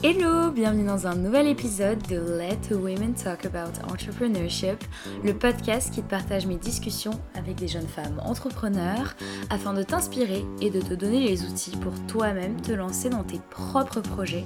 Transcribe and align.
Hello, 0.00 0.52
bienvenue 0.52 0.86
dans 0.86 1.08
un 1.08 1.16
nouvel 1.16 1.48
épisode 1.48 2.00
de 2.06 2.18
Let 2.18 2.72
Women 2.72 3.14
Talk 3.14 3.44
About 3.46 3.80
Entrepreneurship, 3.90 4.84
le 5.24 5.34
podcast 5.34 5.92
qui 5.92 6.02
partage 6.02 6.46
mes 6.46 6.54
discussions 6.54 7.20
avec 7.34 7.56
des 7.56 7.66
jeunes 7.66 7.88
femmes 7.88 8.22
entrepreneurs 8.24 9.16
afin 9.50 9.74
de 9.74 9.82
t'inspirer 9.82 10.44
et 10.60 10.70
de 10.70 10.80
te 10.80 10.94
donner 10.94 11.18
les 11.18 11.42
outils 11.42 11.76
pour 11.78 11.94
toi-même 12.06 12.60
te 12.60 12.70
lancer 12.70 13.10
dans 13.10 13.24
tes 13.24 13.40
propres 13.50 14.00
projets. 14.00 14.44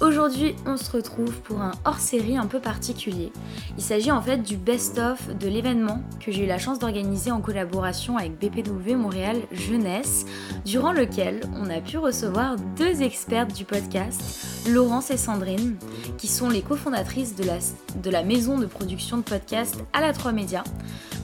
Aujourd'hui, 0.00 0.54
on 0.64 0.78
se 0.78 0.90
retrouve 0.90 1.42
pour 1.42 1.60
un 1.60 1.72
hors-série 1.84 2.38
un 2.38 2.46
peu 2.46 2.58
particulier. 2.58 3.30
Il 3.76 3.82
s'agit 3.82 4.10
en 4.10 4.22
fait 4.22 4.38
du 4.38 4.56
best-of 4.56 5.36
de 5.36 5.46
l'événement 5.46 6.00
que 6.20 6.32
j'ai 6.32 6.44
eu 6.44 6.46
la 6.46 6.58
chance 6.58 6.78
d'organiser 6.78 7.30
en 7.30 7.42
collaboration 7.42 8.16
avec 8.16 8.38
BPW 8.38 8.94
Montréal 8.94 9.36
Jeunesse, 9.52 10.24
durant 10.64 10.92
lequel 10.92 11.42
on 11.54 11.68
a 11.68 11.82
pu 11.82 11.98
recevoir 11.98 12.56
deux 12.78 13.02
expertes 13.02 13.54
du 13.54 13.66
podcast, 13.66 14.22
Laurence 14.70 15.10
et 15.10 15.18
Sandrine, 15.18 15.76
qui 16.16 16.28
sont 16.28 16.48
les 16.48 16.62
cofondatrices 16.62 17.36
de 17.36 18.10
la, 18.10 18.22
maison 18.22 18.58
de 18.58 18.64
production 18.64 19.18
de 19.18 19.22
podcasts 19.22 19.84
à 19.92 20.00
la 20.00 20.14
3 20.14 20.32
Média, 20.32 20.64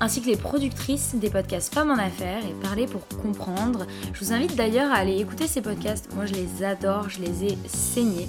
ainsi 0.02 0.20
que 0.20 0.26
les 0.26 0.36
productrices 0.36 1.14
des 1.14 1.30
podcasts 1.30 1.72
Femmes 1.72 1.92
en 1.92 1.98
Affaires 1.98 2.44
et 2.44 2.62
Parler 2.62 2.84
pour 2.84 3.08
comprendre. 3.22 3.86
Je 4.12 4.22
vous 4.22 4.34
invite 4.34 4.54
d'ailleurs 4.54 4.92
à 4.92 4.96
aller 4.96 5.18
écouter 5.18 5.46
ces 5.46 5.62
podcasts, 5.62 6.12
moi 6.14 6.26
je 6.26 6.34
les 6.34 6.62
adore, 6.62 7.08
je 7.08 7.20
les 7.20 7.44
ai 7.44 7.58
saignés. 7.66 8.28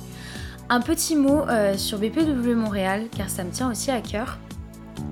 Un 0.70 0.82
petit 0.82 1.16
mot 1.16 1.44
euh, 1.48 1.78
sur 1.78 1.98
BPW 1.98 2.54
Montréal, 2.54 3.06
car 3.16 3.30
ça 3.30 3.46
me 3.46 3.52
tient 3.52 3.72
aussi 3.72 3.90
à 3.90 4.02
cœur. 4.02 4.38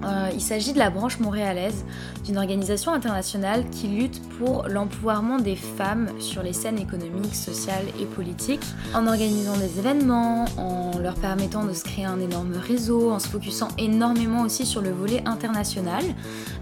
Euh, 0.03 0.30
il 0.34 0.42
s'agit 0.42 0.73
de 0.73 0.80
la 0.80 0.89
branche 0.89 1.20
montréalaise, 1.20 1.86
d'une 2.25 2.38
organisation 2.38 2.92
internationale 2.92 3.64
qui 3.70 3.88
lutte 3.88 4.22
pour 4.38 4.67
l'empouvoirment 4.67 5.39
des 5.39 5.56
femmes 5.56 6.09
sur 6.20 6.44
les 6.44 6.52
scènes 6.52 6.78
économiques, 6.78 7.36
sociales 7.36 7.86
et 8.02 8.06
politiques, 8.06 8.66
en 8.94 9.08
organisant 9.08 9.56
des 9.56 9.80
événements, 9.80 10.45
en 10.58 11.00
leur 11.00 11.16
permettant 11.16 11.64
de 11.64 11.73
se 11.73 11.86
créer 11.86 12.06
un 12.06 12.19
énorme 12.19 12.53
réseau, 12.56 13.12
en 13.12 13.19
se 13.19 13.30
focusant 13.30 13.69
énormément 13.78 14.42
aussi 14.42 14.66
sur 14.66 14.81
le 14.81 14.92
volet 14.92 15.23
international. 15.25 16.03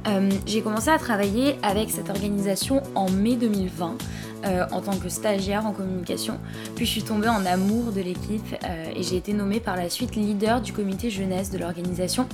Euh, 0.08 0.30
j'ai 0.46 0.62
commencé 0.62 0.90
à 0.90 1.00
travailler 1.00 1.58
avec 1.64 1.90
cette 1.90 2.10
organisation 2.12 2.84
en 2.94 3.10
mai 3.10 3.36
2020. 3.38 3.98
Euh, 4.46 4.66
en 4.72 4.82
tant 4.82 4.98
que 4.98 5.08
stagiaire 5.08 5.66
en 5.66 5.72
communication. 5.72 6.38
Puis 6.76 6.86
je 6.86 6.92
suis 6.92 7.04
tombée 7.04 7.30
en 7.30 7.46
amour 7.46 7.94
de 7.94 8.02
l'équipe 8.02 8.56
euh, 8.66 8.92
et 8.94 9.02
j'ai 9.02 9.16
été 9.16 9.32
nommée 9.32 9.62
par 9.62 9.78
la 9.78 9.90
suite 9.90 10.18
leader 10.18 10.60
du 10.60 10.74
comité 10.74 11.10
jeunesse 11.10 11.50
de 11.50 11.58
l'organisation. 11.58 12.28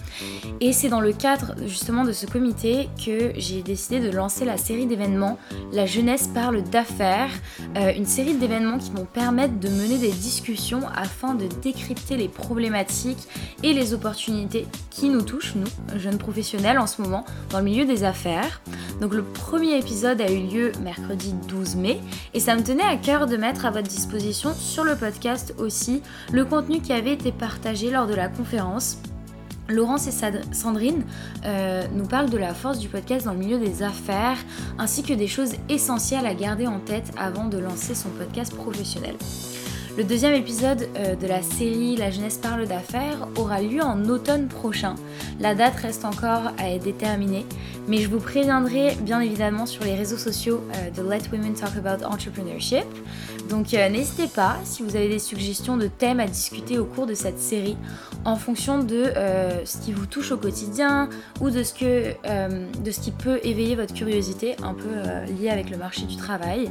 Et 0.59 0.73
c'est 0.73 0.89
dans 0.89 1.01
le 1.01 1.13
cadre 1.13 1.53
justement 1.67 2.03
de 2.05 2.11
ce 2.11 2.25
comité 2.25 2.89
que 3.05 3.31
j'ai 3.35 3.61
décidé 3.61 3.99
de 3.99 4.09
lancer 4.09 4.43
la 4.43 4.57
série 4.57 4.87
d'événements 4.87 5.37
La 5.71 5.85
jeunesse 5.85 6.27
parle 6.33 6.63
d'affaires, 6.63 7.29
euh, 7.77 7.93
une 7.95 8.07
série 8.07 8.33
d'événements 8.33 8.79
qui 8.79 8.89
vont 8.89 9.05
permettre 9.05 9.59
de 9.59 9.69
mener 9.69 9.99
des 9.99 10.11
discussions 10.11 10.81
afin 10.95 11.35
de 11.35 11.45
décrypter 11.61 12.17
les 12.17 12.27
problématiques 12.27 13.27
et 13.61 13.73
les 13.73 13.93
opportunités 13.93 14.65
qui 14.89 15.09
nous 15.09 15.21
touchent, 15.21 15.53
nous, 15.53 15.99
jeunes 15.99 16.17
professionnels 16.17 16.79
en 16.79 16.87
ce 16.87 17.03
moment, 17.03 17.23
dans 17.51 17.59
le 17.59 17.65
milieu 17.65 17.85
des 17.85 18.03
affaires. 18.03 18.61
Donc 18.99 19.13
le 19.13 19.23
premier 19.23 19.77
épisode 19.77 20.19
a 20.21 20.31
eu 20.31 20.41
lieu 20.47 20.71
mercredi 20.81 21.33
12 21.47 21.75
mai 21.75 21.98
et 22.33 22.39
ça 22.39 22.55
me 22.55 22.63
tenait 22.63 22.83
à 22.83 22.97
cœur 22.97 23.27
de 23.27 23.37
mettre 23.37 23.65
à 23.65 23.71
votre 23.71 23.87
disposition 23.87 24.53
sur 24.53 24.83
le 24.83 24.95
podcast 24.95 25.53
aussi 25.57 26.01
le 26.31 26.45
contenu 26.45 26.81
qui 26.81 26.93
avait 26.93 27.13
été 27.13 27.31
partagé 27.31 27.91
lors 27.91 28.07
de 28.07 28.13
la 28.13 28.27
conférence. 28.27 28.97
Laurence 29.69 30.07
et 30.07 30.31
Sandrine 30.51 31.03
euh, 31.45 31.85
nous 31.93 32.05
parlent 32.05 32.29
de 32.29 32.37
la 32.37 32.53
force 32.53 32.79
du 32.79 32.87
podcast 32.87 33.25
dans 33.25 33.33
le 33.33 33.39
milieu 33.39 33.59
des 33.59 33.83
affaires, 33.83 34.37
ainsi 34.79 35.03
que 35.03 35.13
des 35.13 35.27
choses 35.27 35.53
essentielles 35.69 36.25
à 36.25 36.33
garder 36.33 36.65
en 36.65 36.79
tête 36.79 37.11
avant 37.17 37.45
de 37.45 37.59
lancer 37.59 37.93
son 37.93 38.09
podcast 38.09 38.55
professionnel. 38.55 39.15
Le 39.99 40.05
deuxième 40.05 40.33
épisode 40.33 40.87
euh, 40.95 41.13
de 41.15 41.27
la 41.27 41.41
série 41.41 41.97
La 41.97 42.09
jeunesse 42.09 42.37
parle 42.37 42.65
d'affaires 42.65 43.27
aura 43.35 43.61
lieu 43.61 43.81
en 43.81 44.05
automne 44.05 44.47
prochain. 44.47 44.95
La 45.41 45.55
date 45.55 45.75
reste 45.75 46.05
encore 46.05 46.53
à 46.57 46.69
être 46.69 46.85
déterminée, 46.85 47.45
mais 47.89 47.97
je 47.97 48.07
vous 48.07 48.21
préviendrai 48.21 48.95
bien 49.01 49.19
évidemment 49.19 49.65
sur 49.65 49.83
les 49.83 49.95
réseaux 49.95 50.17
sociaux 50.17 50.63
euh, 50.73 50.89
de 50.91 51.01
Let 51.01 51.23
Women 51.33 51.53
Talk 51.53 51.75
About 51.75 52.05
Entrepreneurship. 52.05 52.85
Donc 53.49 53.73
euh, 53.73 53.89
n'hésitez 53.89 54.27
pas 54.27 54.57
si 54.63 54.83
vous 54.83 54.95
avez 54.95 55.09
des 55.09 55.19
suggestions 55.19 55.77
de 55.77 55.87
thèmes 55.87 56.19
à 56.19 56.27
discuter 56.27 56.77
au 56.77 56.85
cours 56.85 57.07
de 57.07 57.13
cette 57.13 57.39
série 57.39 57.77
en 58.25 58.35
fonction 58.35 58.83
de 58.83 59.05
ce 59.63 59.77
qui 59.77 59.93
vous 59.93 60.05
touche 60.05 60.31
au 60.31 60.37
quotidien 60.37 61.09
ou 61.39 61.49
de 61.49 61.63
ce, 61.63 61.73
ce 61.73 62.99
qui 62.99 63.11
peut 63.11 63.39
éveiller 63.43 63.75
votre 63.75 63.93
curiosité 63.93 64.55
un 64.61 64.73
peu 64.73 64.89
lié 65.39 65.49
avec 65.49 65.69
le 65.69 65.77
marché 65.77 66.01
du 66.01 66.17
travail. 66.17 66.69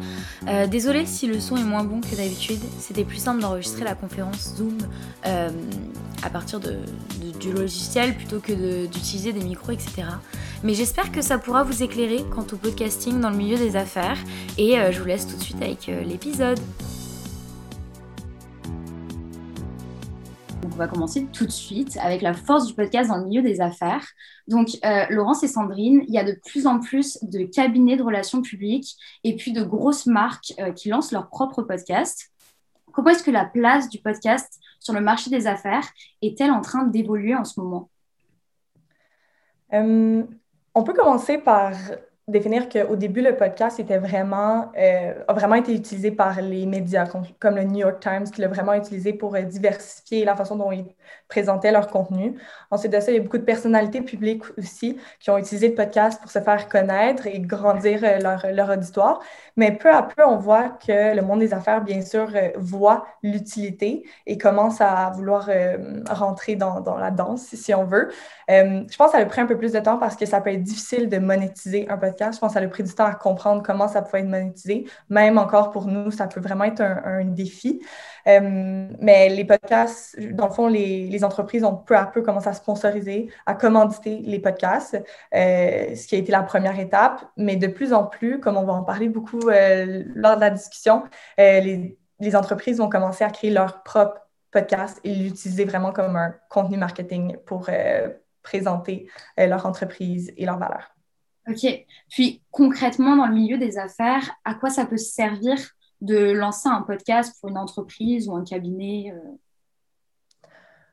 Désolée 0.71 1.07
si 1.07 1.27
le 1.27 1.41
son 1.41 1.57
est 1.57 1.65
moins 1.65 1.85
bon 1.85 2.01
que 2.03 2.15
d'habitude, 2.15 2.61
c'était 2.79 3.05
plus 3.05 3.17
simple 3.17 3.41
d'enregistrer 3.41 3.85
la 3.85 3.95
conférence 3.95 4.55
Zoom 4.57 4.77
euh, 5.27 5.51
à 6.23 6.31
partir 6.31 6.61
du 6.61 7.53
logiciel 7.53 8.17
plutôt 8.17 8.41
que 8.41 8.87
d'utiliser 8.87 9.33
des 9.33 9.45
micros, 9.45 9.71
etc. 9.71 10.03
Mais 10.65 10.75
j'espère 10.75 11.13
que 11.13 11.23
ça 11.23 11.39
pourra 11.39 11.63
vous 11.63 11.83
éclairer 11.85 12.25
quant 12.35 12.47
au 12.53 12.57
podcasting 12.57 13.21
dans 13.21 13.31
le 13.31 13.37
milieu 13.37 13.57
des 13.57 13.77
affaires. 13.77 14.19
Et 14.57 14.79
euh, 14.79 14.91
je 14.91 15.01
vous 15.01 15.07
laisse 15.07 15.27
tout 15.27 15.37
de 15.37 15.43
suite 15.43 15.63
avec 15.63 15.89
euh, 15.89 16.03
l'épisode. 16.03 16.59
on 20.65 20.81
va 20.81 20.87
commencer 20.87 21.27
tout 21.33 21.45
de 21.45 21.51
suite 21.51 21.97
avec 22.01 22.23
la 22.23 22.35
force 22.35 22.67
du 22.67 22.75
podcast 22.75 23.11
dans 23.11 23.17
le 23.17 23.27
milieu 23.27 23.43
des 23.43 23.61
affaires. 23.61 24.07
Donc, 24.47 24.69
Laurence 25.11 25.43
et 25.43 25.49
Sandrine, 25.49 26.05
il 26.07 26.15
y 26.15 26.19
a 26.19 26.25
de 26.25 26.39
plus 26.47 26.69
en 26.69 26.79
plus 26.79 27.19
de 27.23 27.43
cabinets 27.43 27.97
de 27.97 28.03
relations 28.05 28.43
publiques 28.43 28.95
et 29.25 29.35
puis 29.35 29.53
de 29.53 29.65
grosses 29.65 30.07
marques 30.07 30.55
qui 30.77 30.89
lancent 30.89 31.11
leur 31.11 31.31
propre 31.31 31.63
podcast. 31.63 32.31
Comment 32.93 33.11
est-ce 33.11 33.25
que 33.25 33.33
la 33.33 33.45
place 33.45 33.89
du 33.89 33.99
podcast 33.99 34.61
sur 34.79 34.95
le 34.95 35.01
marché 35.01 35.31
des 35.31 35.49
affaires 35.49 35.89
est-elle 36.23 36.53
en 36.53 36.61
train 36.61 36.85
d'évoluer 36.85 37.35
en 37.35 37.45
ce 37.45 37.59
moment? 37.59 37.91
Euh, 39.73 40.25
on 40.79 40.85
peut 40.85 40.95
commencer 40.95 41.39
par 41.39 41.73
définir 42.29 42.69
qu'au 42.69 42.95
début, 42.95 43.23
le 43.23 43.37
podcast 43.37 43.81
était 43.81 43.99
vraiment, 43.99 44.71
euh, 44.79 45.15
a 45.27 45.33
vraiment 45.33 45.55
été 45.55 45.75
utilisé 45.75 46.11
par 46.11 46.41
les 46.43 46.67
médias, 46.67 47.07
comme, 47.39 47.57
le 47.57 47.65
New 47.65 47.79
York 47.79 48.01
Times, 48.01 48.25
qui 48.25 48.43
l'a 48.43 48.49
vraiment 48.49 48.75
utilisé 48.75 49.15
pour 49.15 49.35
euh, 49.35 49.43
diversifier 49.43 50.25
la 50.25 50.37
façon 50.37 50.57
dont 50.57 50.71
ils 50.71 50.85
présentaient 51.29 51.73
leur 51.73 51.89
contenu. 51.89 52.35
Ensuite 52.71 52.93
de 52.93 53.01
ça, 53.01 53.11
il 53.11 53.17
y 53.17 53.19
a 53.19 53.23
beaucoup 53.23 53.39
de 53.39 53.45
personnalités 53.45 54.03
publiques 54.03 54.43
aussi 54.59 54.99
qui 55.21 55.31
ont 55.31 55.39
utilisé 55.39 55.69
le 55.69 55.75
podcast 55.75 56.21
pour 56.21 56.31
se 56.31 56.39
faire 56.39 56.69
connaître 56.69 57.27
et 57.27 57.41
grandir 57.41 58.01
euh, 58.05 58.19
leur, 58.19 58.45
leur 58.53 58.71
auditoire. 58.71 59.21
Mais 59.57 59.73
peu 59.73 59.91
à 59.91 60.03
peu, 60.03 60.23
on 60.25 60.37
voit 60.37 60.69
que 60.87 61.17
le 61.17 61.23
monde 61.23 61.41
des 61.41 61.55
affaires, 61.55 61.83
bien 61.83 62.03
sûr, 62.03 62.29
voit 62.57 63.07
l'utilité 63.23 64.05
et 64.27 64.37
commence 64.37 64.81
à 64.81 65.11
vouloir 65.15 65.49
rentrer 66.11 66.55
dans, 66.57 66.81
dans, 66.81 66.97
la 66.97 67.11
danse, 67.11 67.43
si 67.43 67.75
on 67.75 67.85
veut. 67.85 68.11
je 68.49 68.97
pense 68.97 69.13
que 69.13 69.19
ça 69.19 69.19
a 69.19 69.27
pris 69.27 69.41
un 69.41 69.47
peu 69.47 69.57
plus 69.59 69.73
de 69.73 69.81
temps 69.81 69.99
parce 69.99 70.15
que 70.15 70.27
ça 70.27 70.41
peut 70.41 70.51
être 70.51 70.63
difficile 70.63 71.09
de 71.09 71.19
monétiser 71.19 71.89
un 71.89 71.97
podcast 71.97 72.18
je 72.21 72.39
pense 72.39 72.53
que 72.53 72.59
ça 72.59 72.65
a 72.65 72.69
pris 72.69 72.83
du 72.83 72.93
temps 72.93 73.05
à 73.05 73.15
comprendre 73.15 73.63
comment 73.63 73.89
ça 73.89 74.03
pouvait 74.03 74.21
être 74.21 74.29
monétisé. 74.29 74.87
Même 75.09 75.39
encore 75.39 75.71
pour 75.71 75.87
nous, 75.87 76.11
ça 76.11 76.27
peut 76.27 76.41
vraiment 76.41 76.65
être 76.65 76.83
un, 76.83 77.25
défi. 77.25 77.81
Euh, 78.27 78.89
mais 79.01 79.29
les 79.29 79.45
podcasts, 79.45 80.19
dans 80.33 80.47
le 80.47 80.53
fond, 80.53 80.69
les, 80.69 81.25
entreprises 81.25 81.65
ont 81.65 81.77
peu 81.77 81.97
à 81.97 82.07
peu 82.07 82.23
commencé 82.23 82.49
à 82.49 82.53
sponsoriser, 82.53 83.29
à 83.47 83.55
commanditer 83.55 84.19
les 84.25 84.39
podcasts, 84.39 84.97
euh, 85.35 85.95
ce 85.95 86.07
qui 86.07 86.15
a 86.15 86.19
été 86.19 86.33
la 86.33 86.43
première 86.43 86.79
étape. 86.79 87.25
Mais 87.37 87.57
de 87.57 87.67
plus 87.67 87.93
en 87.93 88.05
plus, 88.05 88.41
comme 88.41 88.57
on 88.57 88.65
va 88.65 88.73
en 88.75 88.85
parler 88.85 89.09
beaucoup 89.09 89.49
euh, 89.49 90.05
lors 90.15 90.37
de 90.37 90.41
la 90.41 90.51
discussion, 90.51 91.05
les, 91.39 91.97
entreprises 92.35 92.79
vont 92.79 92.89
commencer 92.89 93.25
à 93.25 93.31
créer 93.31 93.51
leur 93.51 93.83
propre 93.83 94.21
podcast 94.51 95.01
et 95.05 95.15
l'utiliser 95.15 95.65
vraiment 95.65 95.93
comme 95.93 96.17
un 96.17 96.35
contenu 96.49 96.77
marketing 96.77 97.37
pour 97.47 97.71
présenter 98.43 99.09
leur 99.37 99.67
entreprise 99.67 100.33
et 100.37 100.45
leurs 100.45 100.59
valeurs. 100.59 100.98
Ok. 101.49 101.87
Puis 102.11 102.43
concrètement, 102.51 103.17
dans 103.17 103.27
le 103.27 103.35
milieu 103.35 103.59
des 103.59 103.79
affaires, 103.79 104.31
à 104.45 104.55
quoi 104.55 104.71
ça 104.71 104.87
peut 104.87 104.97
servir 104.97 105.57
de 106.01 106.33
lancer 106.33 106.69
un 106.69 106.83
podcast 106.83 107.35
pour 107.41 107.51
une 107.51 107.59
entreprise 107.59 108.29
ou 108.29 108.37
un 108.37 108.45
cabinet 108.45 109.13
euh? 109.13 109.37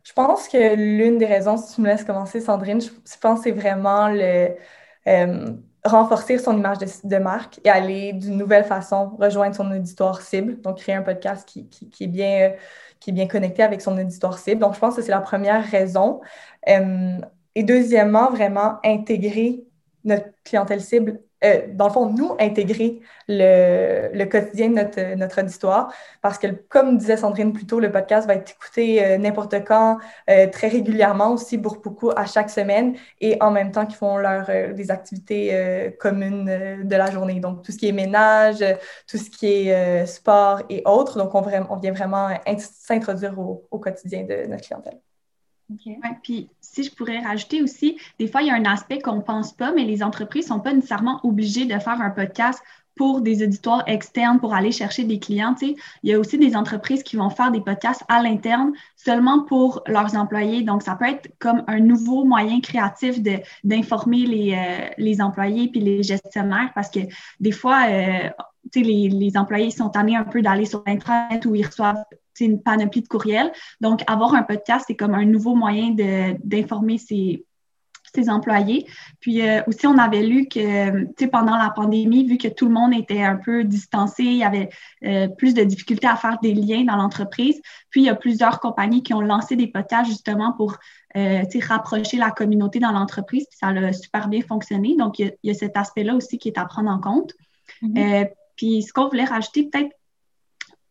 Je 0.04 0.14
pense 0.14 0.48
que 0.48 0.76
l'une 0.76 1.18
des 1.18 1.26
raisons, 1.26 1.58
si 1.58 1.76
tu 1.76 1.82
me 1.82 1.88
laisses 1.88 2.04
commencer, 2.04 2.40
Sandrine, 2.40 2.80
je 2.80 2.90
pense 3.20 3.40
que 3.40 3.46
c'est 3.46 3.52
vraiment 3.52 4.08
le 4.08 4.50
euh, 5.08 5.54
renforcer 5.84 6.38
son 6.38 6.56
image 6.56 6.78
de, 7.04 7.18
marque 7.18 7.60
et 7.64 7.70
aller 7.70 8.14
d'une 8.14 8.38
nouvelle 8.38 8.66
façon 8.66 9.16
rejoindre 9.20 9.56
son 9.56 9.70
auditoire 9.72 10.22
cible. 10.22 10.62
Donc, 10.62 10.78
créer 10.78 10.94
un 10.94 11.02
podcast 11.02 11.48
qui, 11.48 11.68
est 12.00 12.08
bien, 12.08 12.50
euh, 12.50 12.56
qui 13.00 13.10
est 13.10 13.14
bien 13.14 13.28
connecté 13.28 13.64
avec 13.64 13.82
son 13.82 13.98
auditoire 13.98 14.38
cible. 14.38 14.62
Donc, 14.62 14.76
je 14.76 14.80
pense 14.80 14.96
que 14.96 15.02
c'est 15.02 15.12
la 15.12 15.22
première 15.22 15.64
raison. 15.66 16.22
Et 17.56 17.64
deuxièmement, 17.64 18.30
vraiment 18.30 18.78
intégrer 18.84 19.65
notre 20.06 20.28
clientèle 20.44 20.82
cible 20.82 21.20
euh, 21.46 21.68
dans 21.74 21.88
le 21.88 21.94
fond, 21.94 22.10
nous, 22.12 22.36
intégrer 22.40 23.02
le, 23.28 24.26
quotidien 24.26 24.70
de 24.70 24.76
notre, 24.76 25.16
notre, 25.16 25.42
auditoire. 25.42 25.94
Parce 26.22 26.38
que, 26.38 26.48
comme 26.48 26.98
disait 26.98 27.18
Sandrine 27.18 27.54
plus 27.54 27.66
tôt, 27.66 27.80
le 27.80 27.92
podcast 27.92 28.28
va 28.28 28.36
être 28.36 28.52
écouté 28.52 29.04
euh, 29.04 29.18
n'importe 29.18 29.54
quand, 29.66 30.00
euh, 30.30 30.48
très 30.48 30.70
régulièrement 30.70 31.34
aussi, 31.34 31.58
pour 31.58 31.78
beaucoup, 31.82 32.12
à 32.16 32.26
chaque 32.26 32.50
semaine, 32.50 32.96
et 33.22 33.38
en 33.42 33.52
même 33.52 33.72
temps 33.72 33.86
qu'ils 33.86 33.98
font 33.98 34.18
leur, 34.18 34.48
des 34.74 34.92
activités 34.92 35.96
communes 36.00 36.46
de 36.84 36.96
la 36.96 37.12
journée. 37.12 37.40
Donc, 37.40 37.64
tout 37.64 37.72
ce 37.72 37.78
qui 37.78 37.88
est 37.88 37.92
ménage, 37.92 38.64
tout 39.08 39.18
ce 39.18 39.30
qui 39.30 39.48
est 39.48 40.06
sport 40.06 40.62
et 40.70 40.82
autres. 40.86 41.18
Donc, 41.18 41.34
on, 41.36 41.44
on 41.70 41.78
vient 41.78 41.94
vraiment 41.94 42.30
s'introduire 42.58 43.38
au, 43.40 43.68
au 43.72 43.80
quotidien 43.80 44.24
de 44.24 44.48
notre 44.48 44.64
clientèle. 44.64 45.00
OK. 45.72 45.94
puis 46.22 46.50
si 46.62 46.84
je 46.84 46.94
pourrais 46.94 47.20
rajouter 47.20 47.64
aussi, 47.64 47.98
des 48.20 48.28
fois, 48.28 48.42
il 48.42 48.48
y 48.48 48.52
a 48.52 48.56
un 48.56 48.66
aspect 48.66 49.00
qu'on 49.00 49.16
ne 49.16 49.22
pense 49.22 49.54
pas, 49.54 49.72
mais 49.72 49.84
les 49.84 50.04
entreprises 50.04 50.46
ne 50.46 50.56
sont 50.56 50.60
pas 50.60 50.74
nécessairement 50.74 51.20
obligées 51.24 51.66
de 51.66 51.80
faire 51.80 52.02
un 52.02 52.12
podcast 52.12 52.62
pour 52.96 53.22
des 53.22 53.44
auditoires 53.44 53.84
externes 53.88 54.40
pour 54.40 54.54
aller 54.54 54.72
chercher 54.72 55.04
des 55.04 55.20
clients. 55.20 55.56
Il 55.62 55.76
y 56.04 56.14
a 56.14 56.20
aussi 56.20 56.38
des 56.38 56.56
entreprises 56.56 57.04
qui 57.04 57.18
vont 57.18 57.30
faire 57.30 57.52
des 57.52 57.62
podcasts 57.62 58.04
à 58.08 58.22
l'interne 58.22 58.72
seulement 58.96 59.44
pour 59.44 59.82
leurs 59.86 60.16
employés. 60.16 60.64
Donc, 60.64 60.82
ça 60.82 60.96
peut 60.96 61.06
être 61.06 61.30
comme 61.40 61.64
un 61.68 61.80
nouveau 61.80 62.24
moyen 62.24 62.62
créatif 62.62 63.22
d'informer 63.64 64.26
les, 64.26 64.54
euh, 64.54 64.90
les 64.98 65.22
employés 65.22 65.68
puis 65.70 65.82
les 65.82 66.04
gestionnaires 66.04 66.72
parce 66.74 66.90
que 66.90 67.02
des 67.40 67.52
fois, 67.52 67.86
euh, 67.90 68.30
les, 68.76 69.10
les, 69.10 69.38
employés 69.38 69.72
sont 69.72 69.96
amenés 69.96 70.16
un 70.16 70.24
peu 70.24 70.42
d'aller 70.42 70.66
sur 70.66 70.82
Internet 70.86 71.46
où 71.46 71.54
ils 71.54 71.66
reçoivent 71.66 72.04
une 72.44 72.62
panoplie 72.62 73.02
de 73.02 73.08
courriels. 73.08 73.52
Donc, 73.82 74.04
avoir 74.08 74.36
un 74.36 74.44
podcast, 74.44 74.86
c'est 74.88 74.96
comme 74.96 75.14
un 75.14 75.26
nouveau 75.26 75.56
moyen 75.56 75.96
d'informer 76.44 76.98
ses, 76.98 77.46
ses, 78.14 78.30
employés. 78.30 78.86
Puis 79.20 79.42
euh, 79.42 79.62
aussi, 79.68 79.88
on 79.88 79.98
avait 79.98 80.22
lu 80.22 80.48
que 80.48 81.26
pendant 81.28 81.58
la 81.58 81.70
pandémie, 81.70 82.26
vu 82.26 82.38
que 82.38 82.48
tout 82.48 82.66
le 82.66 82.74
monde 82.74 82.94
était 82.94 83.24
un 83.24 83.36
peu 83.36 83.64
distancé, 83.64 84.24
il 84.24 84.38
y 84.38 84.44
avait 84.44 84.70
euh, 85.06 85.28
plus 85.28 85.54
de 85.54 85.64
difficultés 85.64 86.08
à 86.08 86.16
faire 86.16 86.38
des 86.42 86.54
liens 86.54 86.84
dans 86.84 86.96
l'entreprise. 86.96 87.62
Puis, 87.90 88.02
il 88.02 88.06
y 88.06 88.10
a 88.10 88.16
plusieurs 88.16 88.60
compagnies 88.60 89.04
qui 89.04 89.14
ont 89.14 89.22
lancé 89.22 89.56
des 89.56 89.68
podcasts 89.68 90.10
justement 90.10 90.54
pour 90.54 90.78
euh, 91.18 91.44
rapprocher 91.68 92.18
la 92.18 92.32
communauté 92.32 92.80
dans 92.80 92.92
l'entreprise. 92.92 93.46
Puis 93.50 93.58
ça 93.60 93.68
a 93.68 93.94
super 93.94 94.28
bien 94.28 94.42
fonctionné. 94.42 94.96
Donc, 94.98 95.20
il 95.20 95.34
y 95.44 95.50
a, 95.50 95.54
cet 95.54 95.78
aspect-là 95.78 96.16
aussi 96.16 96.38
qui 96.38 96.50
est 96.50 96.58
à 96.58 96.66
prendre 96.66 96.90
en 96.90 97.00
compte. 97.00 97.34
Mm-hmm. 97.82 98.30
puis, 98.56 98.84
ce 98.84 98.94
qu'on 98.94 99.08
voulait 99.08 99.26
rajouter 99.26 99.70
peut-être 99.70 99.90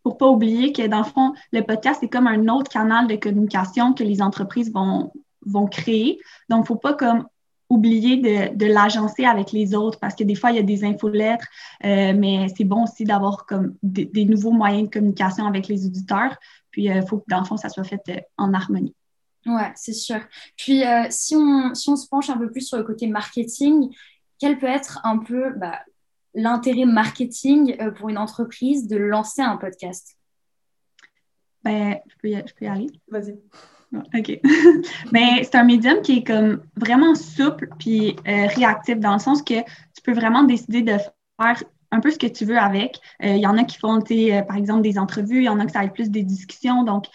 pour 0.05 0.19
pas 0.19 0.29
oublier 0.29 0.73
que 0.73 0.87
dans 0.87 0.99
le 0.99 1.05
fond, 1.05 1.33
le 1.51 1.63
podcast, 1.63 1.99
c'est 2.01 2.09
comme 2.09 2.29
un 2.29 2.47
autre 2.49 2.71
canal 2.71 3.09
de 3.09 3.17
communication 3.17 3.95
que 3.95 4.05
les 4.05 4.21
entreprises 4.23 4.71
vont, 4.73 5.11
vont 5.45 5.67
créer. 5.67 6.21
Donc, 6.49 6.67
faut 6.67 6.77
pas 6.77 6.93
comme 6.93 7.27
oublier 7.71 8.19
de, 8.19 8.55
de 8.55 8.67
l'agencer 8.67 9.25
avec 9.25 9.51
les 9.51 9.75
autres 9.75 9.99
parce 9.99 10.15
que 10.15 10.23
des 10.23 10.35
fois, 10.35 10.51
il 10.51 10.57
y 10.57 10.59
a 10.59 10.63
des 10.63 10.85
infolettres, 10.85 11.47
euh, 11.85 12.13
mais 12.15 12.47
c'est 12.55 12.65
bon 12.65 12.85
aussi 12.85 13.05
d'avoir 13.05 13.47
comme 13.47 13.75
des, 13.83 14.27
nouveaux 14.27 14.53
moyens 14.53 14.85
de 14.85 14.93
communication 14.93 15.47
avec 15.47 15.69
les 15.69 15.87
auditeurs. 15.87 16.37
Puis, 16.71 16.85
il 16.85 16.91
euh, 16.91 17.07
faut 17.07 17.19
que 17.19 17.25
dans 17.29 17.41
le 17.41 17.47
fond, 17.47 17.57
ça 17.57 17.71
soit 17.71 17.85
fait 17.85 18.03
euh, 18.11 18.21
en 18.37 18.53
harmonie. 18.53 18.95
Ouais, 19.47 19.73
c'est 19.75 19.95
sûr. 19.95 20.21
Puis, 20.57 20.83
si, 21.11 21.35
on, 21.35 21.75
si 21.75 21.89
on 21.89 21.97
se 21.97 22.09
penche 22.09 22.31
un 22.31 22.37
peu 22.39 22.51
plus 22.51 22.63
sur 22.63 22.79
le 22.79 22.85
côté 22.85 23.07
marketing, 23.07 23.95
quel 24.39 24.59
peut 24.59 24.67
être 24.67 25.01
un 25.05 25.19
peu 25.19 25.53
bah, 25.57 25.81
l'intérêt 26.35 26.85
marketing 26.85 27.77
euh, 27.81 27.91
pour 27.91 28.09
une 28.09 28.19
entreprise 28.19 28.87
de 28.87 28.97
lancer 28.97 29.43
un 29.43 29.57
podcast? 29.57 30.17
Ben, 31.63 31.99
je 32.07 32.15
peux 32.21 32.29
y, 32.29 32.67
aller? 32.67 32.89
Vas-y. 33.09 33.39
OK. 33.93 34.41
Mais 35.13 35.43
c'est 35.45 35.55
un 35.55 35.65
médium 35.65 36.03
qui 36.03 36.19
est 36.19 36.27
comme 36.27 36.63
vraiment 36.77 37.15
souple 37.15 37.69
puis 37.79 38.17
euh, 38.29 38.47
réactif 38.49 38.99
dans 38.99 39.15
le 39.15 39.19
sens 39.19 39.43
que 39.43 39.61
tu 39.61 40.03
peux 40.05 40.13
vraiment 40.13 40.43
décider 40.43 40.83
de 40.83 40.97
faire 41.41 41.63
un 41.91 42.01
peu 42.01 42.11
ce 42.11 42.19
que 42.19 42.27
tu 42.27 42.45
veux 42.45 42.59
avec. 42.59 42.99
Euh, 43.23 43.37
il 43.37 43.41
y 43.41 43.47
en 43.47 43.57
a 43.57 43.65
qui 43.65 43.79
font, 43.79 44.01
par 44.47 44.57
exemple, 44.57 44.83
des 44.83 44.99
entrevues, 44.99 45.39
il 45.39 45.45
y 45.45 45.49
en 45.49 45.61
a 45.61 45.65
qui 45.65 45.73
ça 45.73 45.79
va 45.79 45.85
être 45.87 45.95
plus 45.95 46.11
des 46.11 46.25
discussions. 46.25 46.83
Donc, 46.83 47.07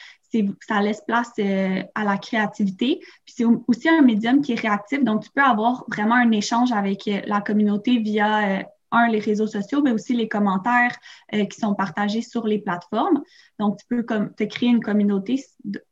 ça 0.67 0.81
laisse 0.81 1.01
place 1.05 1.33
à 1.37 2.03
la 2.03 2.17
créativité. 2.17 2.99
Puis 3.25 3.35
c'est 3.37 3.45
aussi 3.67 3.89
un 3.89 4.01
médium 4.01 4.41
qui 4.41 4.53
est 4.53 4.59
réactif, 4.59 5.03
donc 5.03 5.23
tu 5.23 5.29
peux 5.31 5.41
avoir 5.41 5.85
vraiment 5.89 6.15
un 6.15 6.31
échange 6.31 6.71
avec 6.71 7.09
la 7.25 7.41
communauté 7.41 7.97
via 7.97 8.63
un, 8.91 9.07
les 9.07 9.19
réseaux 9.19 9.47
sociaux, 9.47 9.81
mais 9.83 9.91
aussi 9.91 10.13
les 10.15 10.27
commentaires 10.27 10.95
euh, 11.33 11.45
qui 11.45 11.59
sont 11.59 11.75
partagés 11.75 12.21
sur 12.21 12.47
les 12.47 12.59
plateformes. 12.59 13.23
Donc, 13.59 13.77
tu 13.77 13.85
peux 13.87 14.03
te 14.03 14.43
créer 14.43 14.69
une 14.69 14.81
communauté. 14.81 15.43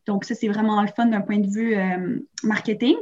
Donc, 0.06 0.26
ça, 0.26 0.36
c'est 0.36 0.48
vraiment 0.48 0.82
le 0.82 0.88
fun 0.88 1.08
d'un 1.08 1.22
point 1.22 1.40
de 1.40 1.48
vue 1.48 1.76
euh, 1.76 2.20
marketing. 2.44 2.96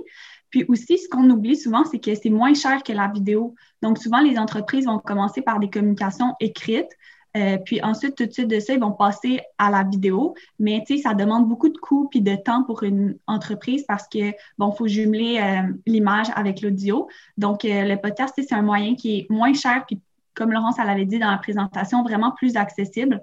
Puis 0.50 0.66
aussi, 0.68 0.98
ce 0.98 1.10
qu'on 1.10 1.30
oublie 1.30 1.58
souvent, 1.58 1.84
c'est 1.84 2.00
que 2.00 2.16
c'est 2.16 2.30
moins 2.30 2.54
cher 2.54 2.84
que 2.84 2.94
la 2.94 3.08
vidéo. 3.08 3.56
Donc, 3.82 3.98
souvent, 3.98 4.22
les 4.22 4.38
entreprises 4.38 4.86
vont 4.86 5.00
commencer 5.00 5.42
par 5.42 5.60
des 5.60 5.70
communications 5.70 6.34
écrites. 6.40 6.92
Euh, 7.36 7.58
puis 7.58 7.82
ensuite, 7.84 8.16
tout 8.16 8.26
de 8.26 8.32
suite 8.32 8.48
de 8.48 8.60
ça, 8.60 8.74
ils 8.74 8.80
vont 8.80 8.94
passer 8.94 9.42
à 9.58 9.70
la 9.70 9.84
vidéo. 9.84 10.36
Mais 10.60 10.84
tu 10.88 10.96
sais, 10.96 11.04
ça 11.04 11.14
demande 11.14 11.48
beaucoup 11.48 11.70
de 11.70 11.78
coûts 11.78 12.08
puis 12.10 12.22
de 12.22 12.36
temps 12.36 12.64
pour 12.64 12.84
une 12.84 13.18
entreprise 13.28 13.84
parce 13.88 14.08
que, 14.08 14.32
bon, 14.58 14.72
il 14.72 14.78
faut 14.78 14.88
jumeler 14.88 15.40
euh, 15.40 15.74
l'image 15.86 16.28
avec 16.36 16.62
l'audio. 16.62 17.08
Donc, 17.38 17.66
euh, 17.66 17.84
le 17.84 17.98
podcast, 17.98 18.34
c'est 18.38 18.54
un 18.54 18.62
moyen 18.62 18.96
qui 18.96 19.20
est 19.20 19.30
moins 19.30 19.54
cher 19.54 19.84
puis, 19.86 20.00
comme 20.34 20.52
Laurence 20.52 20.78
l'avait 20.78 21.06
dit 21.06 21.20
dans 21.20 21.32
la 21.32 21.38
présentation, 21.38 22.04
vraiment 22.04 22.32
plus 22.32 22.56
accessible. 22.56 23.22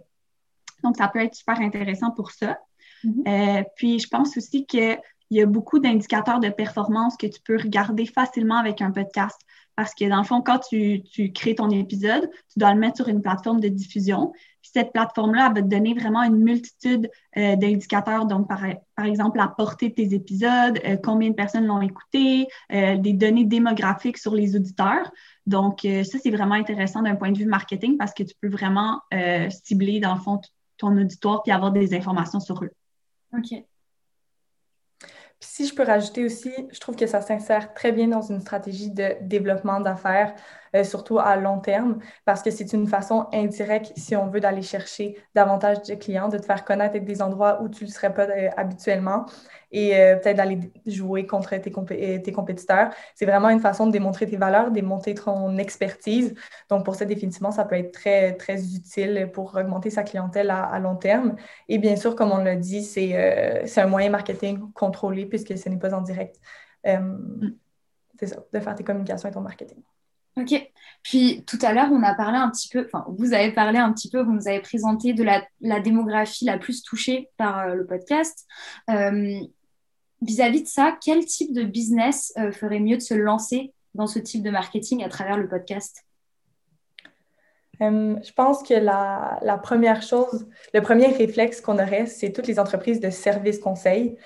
Donc, 0.83 0.97
ça 0.97 1.09
peut 1.09 1.21
être 1.21 1.35
super 1.35 1.61
intéressant 1.61 2.11
pour 2.11 2.31
ça. 2.31 2.59
Mm-hmm. 3.05 3.65
puis, 3.77 3.99
je 3.99 4.09
pense 4.09 4.37
aussi 4.37 4.65
qu'il 4.65 4.99
y 5.31 5.43
a 5.43 5.47
beaucoup 5.47 5.79
d'indicateurs 5.79 6.39
de 6.39 6.49
performance 6.49 7.17
que 7.17 7.27
tu 7.27 7.41
peux 7.41 7.57
regarder 7.57 8.07
facilement 8.07 8.57
avec 8.57 8.81
un 8.81 8.93
podcast. 8.93 9.39
Parce 9.77 9.95
que 9.95 10.09
dans 10.09 10.19
le 10.19 10.25
fond, 10.25 10.43
quand 10.43 10.59
tu, 10.59 11.03
crées 11.35 11.55
ton 11.55 11.71
épisode, 11.71 12.29
tu 12.53 12.59
dois 12.59 12.75
le 12.75 12.81
mettre 12.81 12.97
sur 12.97 13.09
une 13.09 13.23
plateforme 13.23 13.61
de 13.61 13.69
diffusion. 13.69 14.33
Puis 14.61 14.71
cette 14.75 14.93
plateforme-là, 14.93 15.49
va 15.49 15.63
te 15.63 15.67
donner 15.67 15.95
vraiment 15.95 16.23
une 16.23 16.37
multitude 16.37 17.11
euh, 17.37 17.57
d'indicateurs. 17.57 18.27
Donc, 18.27 18.49
par, 18.49 18.63
exemple, 19.05 19.39
la 19.39 19.49
portée 19.49 19.89
de 19.89 19.95
tes 19.95 20.15
épisodes, 20.15 20.79
euh, 20.85 20.97
combien 21.03 21.31
de 21.31 21.35
personnes 21.35 21.67
l'ont 21.67 21.81
écouté, 21.81 22.47
euh, 22.73 22.97
des 22.97 23.13
données 23.13 23.45
démographiques 23.45 24.19
sur 24.19 24.35
les 24.35 24.55
auditeurs. 24.55 25.11
Donc, 25.47 25.81
ça, 25.83 26.19
c'est 26.23 26.31
vraiment 26.31 26.55
intéressant 26.55 27.03
d'un 27.03 27.17
point 27.17 27.33
de 27.33 27.39
vue 27.39 27.47
marketing 27.47 27.97
parce 27.97 28.15
que 28.15 28.23
tu 28.23 28.35
peux 28.41 28.49
vraiment 28.49 29.01
cibler, 29.65 29.99
dans 29.99 30.15
le 30.15 30.21
fond, 30.21 30.41
ton 30.77 30.97
auditoire 30.97 31.43
puis 31.43 31.51
avoir 31.51 31.73
des 31.73 31.95
informations 31.95 32.39
sur 32.39 32.63
eux. 32.63 32.71
OK 33.37 33.65
si 35.43 35.67
je 35.67 35.75
peux 35.75 35.83
rajouter 35.85 36.25
aussi, 36.25 36.53
je 36.73 36.81
trouve 36.81 36.97
que 36.97 37.07
ça 37.07 37.21
s'insère 37.21 37.75
très 37.75 37.93
bien 37.93 38.09
dans 38.09 38.23
une 38.23 38.41
stratégie 38.41 38.91
de 38.91 39.17
développement 39.23 39.81
d'affaires, 39.81 40.35
euh, 40.75 40.85
surtout 40.85 41.19
à 41.19 41.37
long 41.37 41.59
terme, 41.59 41.99
parce 42.25 42.43
que 42.43 42.51
c'est 42.51 42.73
une 42.73 42.87
façon 42.87 43.27
indirecte, 43.33 43.93
si 43.97 44.17
on 44.17 44.29
veut, 44.29 44.41
d'aller 44.41 44.63
chercher 44.63 45.17
davantage 45.35 45.83
de 45.83 45.95
clients, 45.95 46.29
de 46.29 46.39
te 46.39 46.47
faire 46.47 46.65
connaître 46.65 46.95
avec 46.97 47.05
des 47.05 47.21
endroits 47.21 47.61
où 47.63 47.69
tu 47.69 47.85
ne 47.85 47.89
le 47.89 47.93
serais 47.93 48.15
pas 48.15 48.23
euh, 48.23 48.49
habituellement 48.57 49.27
et 49.71 49.97
euh, 49.97 50.17
peut-être 50.17 50.39
d'aller 50.39 50.73
jouer 50.87 51.27
contre 51.27 51.55
tes, 51.57 52.23
tes 52.23 52.33
compétiteurs. 52.33 52.91
C'est 53.15 53.27
vraiment 53.27 53.51
une 53.51 53.61
façon 53.61 53.87
de 53.87 53.93
démontrer 53.93 54.27
tes 54.27 54.37
valeurs, 54.39 54.71
de 54.71 54.75
démontrer 54.75 55.15
ton 55.15 55.59
expertise. 55.59 56.35
Donc, 56.71 56.85
pour 56.87 56.95
ça, 56.95 57.05
définitivement, 57.05 57.51
ça 57.51 57.65
peut 57.65 57.77
être 57.77 57.93
très, 57.93 58.35
très 58.37 58.75
utile 58.75 59.31
pour 59.33 59.55
augmenter 59.55 59.91
sa 59.91 60.03
clientèle 60.05 60.51
à, 60.51 60.79
long 60.79 60.97
terme. 60.97 61.37
Et 61.69 61.79
bien 61.79 61.97
sûr, 61.97 62.17
comme 62.17 62.33
on 62.33 62.39
l'a 62.39 62.57
dit, 62.57 62.83
c'est 62.83 63.81
un 63.81 63.87
moyen 63.87 64.11
marketing 64.11 64.73
contrôlé 64.73 65.27
puisque 65.27 65.57
ce 65.57 65.69
n'est 65.69 65.79
pas 65.79 65.95
en 65.95 66.03
direct. 66.03 66.39
Mm. 66.87 67.51
c'est 68.19 68.27
ça, 68.27 68.37
de 68.53 68.61
faire 68.61 68.75
tes 68.75 68.85
communications 68.85 69.29
et 69.29 69.33
ton 69.33 69.41
marketing. 69.41 69.83
Ok. 70.37 70.71
Puis 71.03 71.45
tout 71.47 71.59
à 71.63 71.73
l'heure, 71.73 71.91
on 71.93 72.03
a 72.03 72.15
parlé 72.15 72.39
un 72.39 72.51
petit 72.51 72.69
peu, 72.69 72.87
enfin, 72.87 73.05
vous 73.09 73.35
avez 73.35 73.53
parlé 73.53 73.79
un 73.79 73.93
petit 73.93 74.09
peu, 74.09 74.23
vous 74.23 74.33
nous 74.33 74.49
avez 74.49 74.61
présenté 74.61 75.13
de 75.13 75.25
la, 75.25 75.81
démographie 75.81 76.45
la 76.45 76.59
plus 76.59 76.83
touchée 76.83 77.29
par 77.37 77.61
euh, 77.61 77.75
le 77.75 77.87
podcast. 77.87 78.47
Euh, 78.91 79.41
vis-à-vis 80.23 80.63
de 80.63 80.69
ça, 80.69 80.97
quel 81.05 81.25
type 81.25 81.53
de 81.53 81.65
business 81.65 82.33
euh, 82.39 82.53
ferait 82.53 82.81
mieux 82.81 82.97
de 82.97 83.03
se 83.03 83.15
lancer 83.15 83.73
dans 83.95 84.07
ce 84.07 84.19
type 84.19 84.43
de 84.43 84.51
marketing 84.51 85.03
à 85.05 85.09
travers 85.09 85.37
le 85.37 85.49
podcast? 85.49 86.05
Je 87.81 88.33
pense 88.35 88.63
que 88.63 88.75
la, 88.75 89.41
la, 89.43 89.59
première 89.59 90.03
chose, 90.03 90.47
le 90.73 90.81
premier 90.83 91.07
réflexe 91.07 91.61
qu'on 91.61 91.81
aurait, 91.81 92.07
c'est 92.07 92.31
toutes 92.31 92.47
les 92.47 92.61
entreprises 92.61 93.01
de 93.01 93.11
services 93.11 93.59
conseil. 93.59 94.17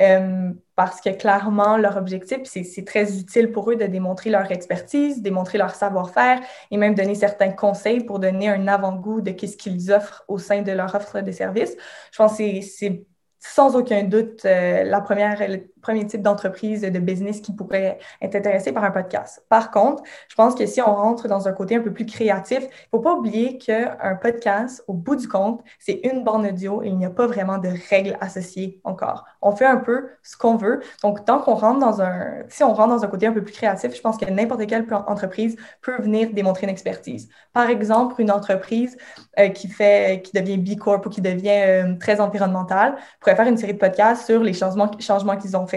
Euh, 0.00 0.52
parce 0.74 1.00
que 1.00 1.10
clairement, 1.10 1.76
leur 1.76 1.96
objectif, 1.96 2.38
c'est 2.44 2.84
très 2.84 3.18
utile 3.18 3.52
pour 3.52 3.70
eux 3.70 3.76
de 3.76 3.86
démontrer 3.86 4.30
leur 4.30 4.50
expertise, 4.50 5.22
démontrer 5.22 5.58
leur 5.58 5.74
savoir-faire 5.74 6.40
et 6.70 6.76
même 6.76 6.94
donner 6.94 7.14
certains 7.14 7.52
conseils 7.52 8.04
pour 8.04 8.18
donner 8.18 8.48
un 8.48 8.66
avant-goût 8.66 9.20
de 9.20 9.30
ce 9.30 9.56
qu'ils 9.56 9.92
offrent 9.92 10.24
au 10.26 10.38
sein 10.38 10.62
de 10.62 10.72
leur 10.72 10.94
offre 10.94 11.20
de 11.20 11.30
services. 11.30 11.76
Je 12.10 12.16
pense 12.16 12.38
que 12.38 12.60
c'est 12.60 13.06
sans 13.38 13.76
aucun 13.76 14.02
doute 14.02 14.42
la 14.44 15.00
première, 15.00 15.40
premier 15.84 16.06
type 16.06 16.22
d'entreprise, 16.22 16.80
de 16.80 16.98
business 16.98 17.40
qui 17.40 17.52
pourrait 17.52 17.98
être 18.22 18.34
intéressé 18.34 18.72
par 18.72 18.84
un 18.84 18.90
podcast. 18.90 19.44
Par 19.48 19.70
contre, 19.70 20.02
je 20.28 20.34
pense 20.34 20.54
que 20.54 20.64
si 20.66 20.80
on 20.80 20.94
rentre 20.94 21.28
dans 21.28 21.46
un 21.46 21.52
côté 21.52 21.76
un 21.76 21.80
peu 21.80 21.92
plus 21.92 22.06
créatif, 22.06 22.60
il 22.60 22.64
ne 22.64 22.90
faut 22.90 23.00
pas 23.00 23.12
oublier 23.12 23.58
qu'un 23.58 24.18
podcast, 24.20 24.82
au 24.88 24.94
bout 24.94 25.16
du 25.16 25.28
compte, 25.28 25.62
c'est 25.78 26.00
une 26.04 26.24
borne 26.24 26.46
audio 26.46 26.82
et 26.82 26.88
il 26.88 26.96
n'y 26.96 27.04
a 27.04 27.10
pas 27.10 27.26
vraiment 27.26 27.58
de 27.58 27.68
règles 27.90 28.16
associées 28.20 28.80
encore. 28.84 29.26
On 29.42 29.52
fait 29.54 29.66
un 29.66 29.76
peu 29.76 30.08
ce 30.22 30.36
qu'on 30.36 30.56
veut. 30.56 30.80
Donc, 31.02 31.24
tant 31.26 31.38
qu'on 31.40 31.54
rentre 31.54 31.80
dans 31.80 32.00
un, 32.00 32.44
si 32.48 32.64
on 32.64 32.72
rentre 32.72 32.96
dans 32.96 33.04
un 33.04 33.08
côté 33.08 33.26
un 33.26 33.32
peu 33.32 33.44
plus 33.44 33.52
créatif, 33.52 33.94
je 33.94 34.00
pense 34.00 34.16
que 34.16 34.24
n'importe 34.24 34.66
quelle 34.66 34.86
entreprise 35.06 35.56
peut 35.82 36.00
venir 36.00 36.30
démontrer 36.32 36.64
une 36.64 36.70
expertise. 36.70 37.28
Par 37.52 37.68
exemple, 37.68 38.14
une 38.22 38.30
entreprise 38.30 38.96
euh, 39.38 39.48
qui 39.50 39.68
fait, 39.68 40.22
qui 40.24 40.32
devient 40.32 40.56
B 40.56 40.78
Corp 40.78 41.04
ou 41.04 41.10
qui 41.10 41.20
devient 41.20 41.50
euh, 41.50 41.94
très 41.98 42.20
environnementale 42.20 42.96
pourrait 43.20 43.36
faire 43.36 43.46
une 43.46 43.56
série 43.56 43.74
de 43.74 43.78
podcasts 43.78 44.26
sur 44.26 44.42
les 44.42 44.52
changements, 44.52 44.90
changements 44.98 45.36
qu'ils 45.36 45.56
ont 45.56 45.66
fait. 45.66 45.73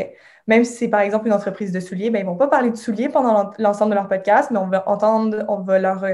Même 0.48 0.64
si 0.64 0.74
c'est 0.74 0.88
par 0.88 1.02
exemple 1.02 1.28
une 1.28 1.34
entreprise 1.34 1.72
de 1.74 1.80
souliers, 1.80 2.10
ben, 2.10 2.20
ils 2.20 2.26
ne 2.26 2.30
vont 2.30 2.38
pas 2.38 2.48
parler 2.48 2.70
de 2.70 2.78
souliers 2.78 3.10
pendant 3.10 3.52
l'ensemble 3.60 3.92
de 3.92 3.96
leur 3.96 4.08
podcast, 4.08 4.50
mais 4.52 4.60
on 4.60 4.68
va 4.68 4.88
entendre, 4.88 5.44
on 5.50 5.60
va 5.60 5.78
leur, 5.78 6.06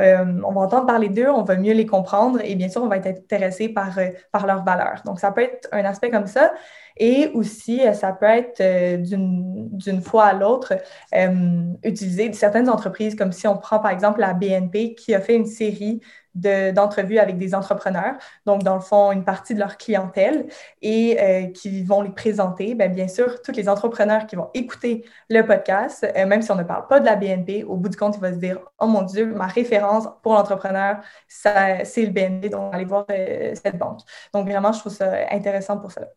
euh, 0.00 0.40
on 0.44 0.52
va 0.52 0.62
entendre 0.62 0.86
parler 0.86 1.08
d'eux, 1.08 1.28
on 1.28 1.42
va 1.42 1.56
mieux 1.56 1.74
les 1.74 1.86
comprendre 1.86 2.40
et 2.42 2.54
bien 2.54 2.68
sûr, 2.68 2.82
on 2.82 2.88
va 2.88 2.96
être 2.96 3.06
intéressé 3.06 3.68
par, 3.68 3.98
par 4.32 4.46
leurs 4.46 4.64
valeurs. 4.64 5.02
Donc, 5.04 5.20
ça 5.20 5.32
peut 5.32 5.42
être 5.42 5.68
un 5.72 5.84
aspect 5.84 6.10
comme 6.10 6.26
ça. 6.26 6.52
Et 7.00 7.28
aussi, 7.32 7.80
euh, 7.80 7.94
ça 7.94 8.12
peut 8.12 8.26
être 8.26 8.60
euh, 8.60 8.98
d'une 8.98 10.02
fois 10.02 10.26
à 10.26 10.32
l'autre 10.34 10.74
euh, 11.14 11.62
utilisé. 11.82 12.30
Certaines 12.34 12.68
entreprises, 12.68 13.14
comme 13.14 13.32
si 13.32 13.46
on 13.48 13.56
prend 13.56 13.78
par 13.78 13.90
exemple 13.90 14.20
la 14.20 14.34
BNP 14.34 14.94
qui 14.94 15.14
a 15.14 15.20
fait 15.20 15.34
une 15.34 15.46
série 15.46 16.00
d'entrevues 16.32 17.18
avec 17.18 17.38
des 17.38 17.56
entrepreneurs, 17.56 18.14
donc 18.46 18.62
dans 18.62 18.76
le 18.76 18.80
fond, 18.80 19.10
une 19.10 19.24
partie 19.24 19.52
de 19.52 19.58
leur 19.58 19.76
clientèle, 19.76 20.46
et 20.80 21.50
qui 21.56 21.82
vont 21.82 22.02
les 22.02 22.12
présenter. 22.12 22.76
Bien, 22.76 22.88
bien 22.88 23.08
sûr, 23.08 23.42
tous 23.42 23.50
les 23.50 23.68
entrepreneurs 23.68 24.28
qui 24.28 24.36
vont 24.36 24.48
écouter 24.54 25.04
le 25.28 25.42
podcast, 25.42 26.06
même 26.14 26.40
si 26.40 26.52
on 26.52 26.54
ne 26.54 26.62
parle 26.62 26.86
pas 26.86 27.00
de 27.00 27.04
la 27.04 27.16
BNP, 27.16 27.64
au 27.64 27.74
bout 27.74 27.88
du 27.88 27.96
compte, 27.96 28.14
ils 28.16 28.20
vont 28.22 28.32
se 28.32 28.38
dire 28.38 28.60
Oh 28.78 28.86
mon 28.86 29.02
Dieu, 29.02 29.26
ma 29.26 29.48
référence 29.48 29.89
pour 30.22 30.34
l'entrepreneur, 30.34 31.00
c'est 31.28 32.04
le 32.04 32.10
BNP, 32.10 32.48
donc 32.48 32.74
allez 32.74 32.84
voir 32.84 33.06
cette 33.08 33.78
banque. 33.78 34.00
Donc 34.32 34.46
vraiment, 34.46 34.72
je 34.72 34.80
trouve 34.80 34.92
ça 34.92 35.12
intéressant 35.30 35.78
pour 35.78 35.92
cela. 35.92 36.08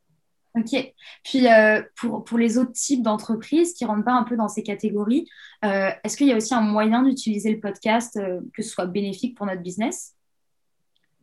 Ok. 0.55 0.93
Puis 1.23 1.47
euh, 1.47 1.81
pour, 1.95 2.23
pour, 2.23 2.37
les 2.37 2.59
autres 2.59 2.73
types 2.73 3.01
d'entreprises 3.01 3.73
qui 3.73 3.85
ne 3.85 3.89
rentrent 3.89 4.05
pas 4.05 4.13
un 4.13 4.23
peu 4.23 4.35
dans 4.35 4.47
ces 4.47 4.61
catégories, 4.61 5.27
euh, 5.65 5.89
est-ce 6.03 6.15
qu'il 6.15 6.27
y 6.27 6.31
a 6.31 6.35
aussi 6.35 6.53
un 6.53 6.61
moyen 6.61 7.01
d'utiliser 7.01 7.51
le 7.51 7.59
podcast 7.59 8.17
euh, 8.17 8.39
que 8.53 8.61
ce 8.61 8.69
soit 8.69 8.85
bénéfique 8.85 9.35
pour 9.35 9.47
notre 9.47 9.61
business? 9.61 10.13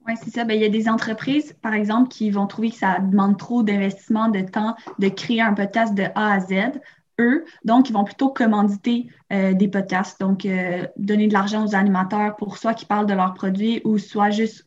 Oui, 0.06 0.14
c'est 0.20 0.30
ça. 0.30 0.44
Ben, 0.44 0.54
il 0.54 0.62
y 0.62 0.64
a 0.64 0.68
des 0.68 0.88
entreprises, 0.88 1.54
par 1.62 1.74
exemple, 1.74 2.08
qui 2.08 2.30
vont 2.30 2.48
trouver 2.48 2.70
que 2.70 2.76
ça 2.76 2.98
demande 2.98 3.38
trop 3.38 3.62
d'investissement, 3.62 4.28
de 4.28 4.40
temps 4.40 4.74
de 4.98 5.08
créer 5.08 5.42
un 5.42 5.54
podcast 5.54 5.94
de 5.94 6.04
A 6.14 6.32
à 6.32 6.40
Z. 6.40 6.80
Eux, 7.20 7.44
donc, 7.64 7.88
ils 7.88 7.92
vont 7.92 8.04
plutôt 8.04 8.30
commanditer 8.30 9.08
des 9.30 9.68
podcasts, 9.68 10.18
donc 10.18 10.48
donner 10.96 11.28
de 11.28 11.32
l'argent 11.32 11.66
aux 11.66 11.74
animateurs 11.74 12.34
pour 12.36 12.56
soit 12.56 12.74
qu'ils 12.74 12.88
parlent 12.88 13.06
de 13.06 13.12
leurs 13.12 13.34
produits 13.34 13.82
ou 13.84 13.98
soit 13.98 14.30
juste 14.30 14.66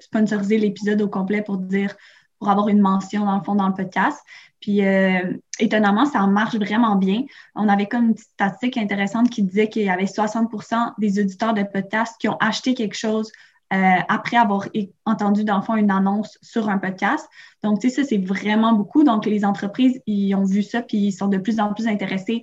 sponsoriser 0.00 0.58
l'épisode 0.58 1.00
au 1.00 1.08
complet 1.08 1.42
pour 1.42 1.56
dire 1.56 1.96
pour 2.42 2.50
avoir 2.50 2.68
une 2.68 2.80
mention 2.80 3.24
dans 3.24 3.38
le 3.38 3.44
fond 3.44 3.54
dans 3.54 3.68
le 3.68 3.74
podcast. 3.74 4.18
Puis 4.60 4.84
euh, 4.84 5.38
étonnamment, 5.60 6.06
ça 6.06 6.26
marche 6.26 6.56
vraiment 6.56 6.96
bien. 6.96 7.22
On 7.54 7.68
avait 7.68 7.86
comme 7.86 8.10
une 8.10 8.16
statistique 8.16 8.76
intéressante 8.76 9.30
qui 9.30 9.44
disait 9.44 9.68
qu'il 9.68 9.82
y 9.82 9.88
avait 9.88 10.06
60% 10.06 10.94
des 10.98 11.20
auditeurs 11.20 11.54
de 11.54 11.62
podcast 11.62 12.16
qui 12.18 12.28
ont 12.28 12.36
acheté 12.40 12.74
quelque 12.74 12.96
chose 12.96 13.30
euh, 13.72 13.96
après 14.08 14.36
avoir 14.36 14.68
entendu 15.06 15.44
dans 15.44 15.56
le 15.56 15.62
fond 15.62 15.76
une 15.76 15.90
annonce 15.90 16.38
sur 16.42 16.68
un 16.68 16.78
podcast. 16.78 17.28
Donc, 17.62 17.80
tu 17.80 17.88
sais, 17.88 18.02
ça, 18.02 18.08
c'est 18.08 18.18
vraiment 18.18 18.72
beaucoup. 18.72 19.04
Donc, 19.04 19.26
les 19.26 19.44
entreprises, 19.44 20.00
ils 20.06 20.34
ont 20.34 20.44
vu 20.44 20.62
ça, 20.62 20.82
puis 20.82 20.98
ils 20.98 21.12
sont 21.12 21.28
de 21.28 21.38
plus 21.38 21.60
en 21.60 21.72
plus 21.72 21.86
intéressés 21.86 22.42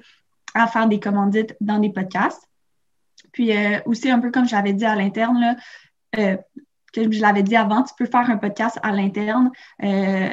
à 0.55 0.67
faire 0.67 0.88
des 0.88 1.00
commandites 1.00 1.55
dans 1.62 1.79
des 1.79 1.91
podcasts. 1.91 2.48
Puis 3.31 3.55
euh, 3.55 3.79
aussi, 3.86 4.09
un 4.09 4.19
peu 4.19 4.31
comme 4.31 4.48
j'avais 4.48 4.74
dit 4.74 4.86
à 4.86 4.95
l'interne, 4.95 5.55
que 6.91 7.12
je 7.12 7.21
l'avais 7.21 7.43
dit 7.43 7.55
avant, 7.55 7.83
tu 7.83 7.93
peux 7.98 8.05
faire 8.05 8.29
un 8.29 8.38
podcast 8.38 8.79
à 8.83 8.91
l'interne 8.91 9.51
euh, 9.83 10.29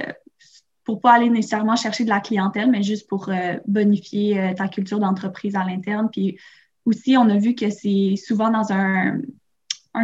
pour 0.84 1.00
pas 1.00 1.14
aller 1.14 1.30
nécessairement 1.30 1.76
chercher 1.76 2.04
de 2.04 2.08
la 2.08 2.20
clientèle, 2.20 2.70
mais 2.70 2.82
juste 2.82 3.08
pour 3.08 3.28
euh, 3.28 3.56
bonifier 3.66 4.40
euh, 4.40 4.54
ta 4.54 4.68
culture 4.68 4.98
d'entreprise 4.98 5.56
à 5.56 5.64
l'interne. 5.64 6.08
Puis 6.10 6.38
aussi, 6.84 7.16
on 7.16 7.28
a 7.28 7.36
vu 7.36 7.54
que 7.54 7.70
c'est 7.70 8.14
souvent 8.16 8.50
dans 8.50 8.72
un, 8.72 9.18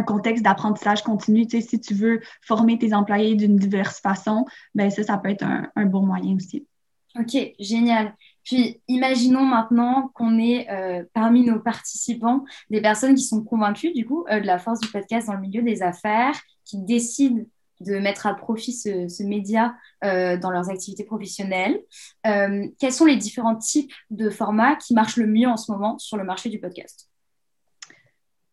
contexte 0.01 0.43
d'apprentissage 0.43 1.03
continu. 1.03 1.45
Tu 1.45 1.61
sais, 1.61 1.67
si 1.67 1.79
tu 1.79 1.93
veux 1.93 2.21
former 2.41 2.79
tes 2.79 2.95
employés 2.95 3.35
d'une 3.35 3.57
diverse 3.57 3.99
façon, 3.99 4.45
ben 4.73 4.89
ça, 4.89 5.03
ça 5.03 5.17
peut 5.17 5.29
être 5.29 5.43
un 5.43 5.85
bon 5.85 6.01
moyen 6.01 6.35
aussi. 6.35 6.65
Ok, 7.19 7.37
génial. 7.59 8.15
Puis 8.43 8.81
imaginons 8.87 9.45
maintenant 9.45 10.09
qu'on 10.15 10.39
est 10.39 10.69
euh, 10.69 11.03
parmi 11.13 11.45
nos 11.45 11.59
participants 11.59 12.43
des 12.71 12.81
personnes 12.81 13.13
qui 13.13 13.23
sont 13.23 13.43
convaincues 13.43 13.93
du 13.93 14.05
coup 14.05 14.25
euh, 14.29 14.39
de 14.39 14.47
la 14.47 14.57
force 14.57 14.79
du 14.79 14.89
podcast 14.89 15.27
dans 15.27 15.33
le 15.33 15.41
milieu 15.41 15.61
des 15.61 15.83
affaires, 15.83 16.39
qui 16.65 16.79
décident 16.79 17.43
de 17.81 17.99
mettre 17.99 18.25
à 18.25 18.33
profit 18.33 18.73
ce, 18.73 19.23
média 19.23 19.75
euh, 20.03 20.37
dans 20.37 20.49
leurs 20.49 20.69
activités 20.69 21.03
professionnelles. 21.03 21.81
quels 22.23 22.93
sont 22.93 23.05
les 23.05 23.17
différents 23.17 23.57
types 23.57 23.91
de 24.09 24.29
formats 24.29 24.75
qui 24.75 24.93
marchent 24.93 25.17
le 25.17 25.27
mieux 25.27 25.47
en 25.47 25.57
ce 25.57 25.71
moment 25.71 25.99
sur 25.99 26.17
le 26.17 26.23
marché 26.23 26.49
du 26.49 26.59
podcast? 26.59 27.09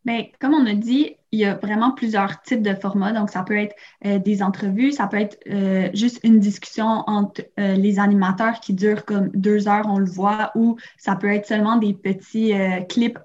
Bien, 0.03 0.25
comme 0.39 0.55
on 0.55 0.65
a 0.65 0.73
dit, 0.73 1.15
il 1.31 1.39
y 1.39 1.45
a 1.45 1.55
vraiment 1.55 1.91
plusieurs 1.91 2.41
types 2.41 2.63
de 2.63 2.73
formats. 2.73 3.13
Donc, 3.13 3.29
ça 3.29 3.43
peut 3.43 3.57
être 3.57 3.75
euh, 4.05 4.17
des 4.17 4.41
entrevues, 4.41 4.91
ça 4.91 5.05
peut 5.05 5.17
être 5.17 5.37
euh, 5.47 5.89
juste 5.93 6.19
une 6.23 6.39
discussion 6.39 7.03
entre 7.07 7.43
euh, 7.59 7.75
les 7.75 7.99
animateurs 7.99 8.59
qui 8.59 8.73
durent 8.73 9.05
comme 9.05 9.29
deux 9.29 9.67
heures, 9.67 9.85
on 9.87 9.99
le 9.99 10.09
voit, 10.09 10.51
ou 10.55 10.77
ça 10.97 11.15
peut 11.15 11.31
être 11.31 11.45
seulement 11.45 11.77
des 11.77 11.93
petits 11.93 12.53
clips 12.89 13.19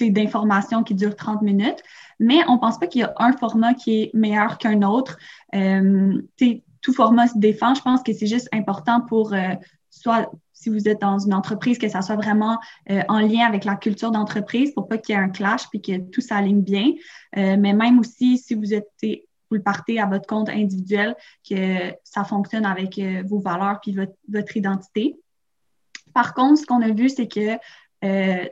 d'informations 0.00 0.82
qui 0.82 0.94
durent 0.94 1.16
30 1.16 1.42
minutes. 1.42 1.82
Mais 2.18 2.38
on 2.48 2.54
ne 2.54 2.58
pense 2.58 2.78
pas 2.78 2.86
qu'il 2.86 3.02
y 3.02 3.04
a 3.04 3.12
un 3.18 3.32
format 3.32 3.74
qui 3.74 4.02
est 4.02 4.14
meilleur 4.14 4.56
qu'un 4.56 4.82
autre. 4.82 5.18
tout 5.52 6.92
format 6.94 7.26
se 7.26 7.38
défend. 7.38 7.74
Je 7.74 7.82
pense 7.82 8.02
que 8.02 8.14
c'est 8.14 8.26
juste 8.26 8.48
important 8.52 9.02
pour 9.02 9.34
soit 9.98 10.30
si 10.52 10.70
vous 10.70 10.88
êtes 10.88 11.00
dans 11.00 11.18
une 11.18 11.34
entreprise, 11.34 11.78
que 11.78 11.88
ça 11.88 12.02
soit 12.02 12.16
vraiment 12.16 12.58
euh, 12.90 13.02
en 13.08 13.20
lien 13.20 13.46
avec 13.46 13.64
la 13.64 13.76
culture 13.76 14.10
d'entreprise 14.10 14.72
pour 14.72 14.88
pas 14.88 14.98
qu'il 14.98 15.14
y 15.14 15.18
ait 15.18 15.22
un 15.22 15.28
clash 15.28 15.68
puis 15.68 15.80
que 15.80 15.98
tout 16.10 16.20
s'aligne 16.20 16.62
bien. 16.62 16.92
Euh, 17.36 17.56
mais 17.58 17.72
même 17.72 17.98
aussi, 18.00 18.38
si 18.38 18.54
vous 18.54 18.74
êtes 18.74 18.88
vous 19.50 19.56
le 19.56 19.62
partez 19.62 19.98
à 19.98 20.04
votre 20.04 20.26
compte 20.26 20.50
individuel, 20.50 21.16
que 21.48 21.94
ça 22.04 22.24
fonctionne 22.24 22.66
avec 22.66 22.98
euh, 22.98 23.22
vos 23.26 23.38
valeurs 23.38 23.78
puis 23.80 23.94
votre, 23.94 24.12
votre, 24.28 24.56
identité. 24.56 25.16
Par 26.12 26.34
contre, 26.34 26.60
ce 26.60 26.66
qu'on 26.66 26.82
a 26.82 26.90
vu, 26.90 27.08
c'est 27.08 27.28
que 27.28 27.56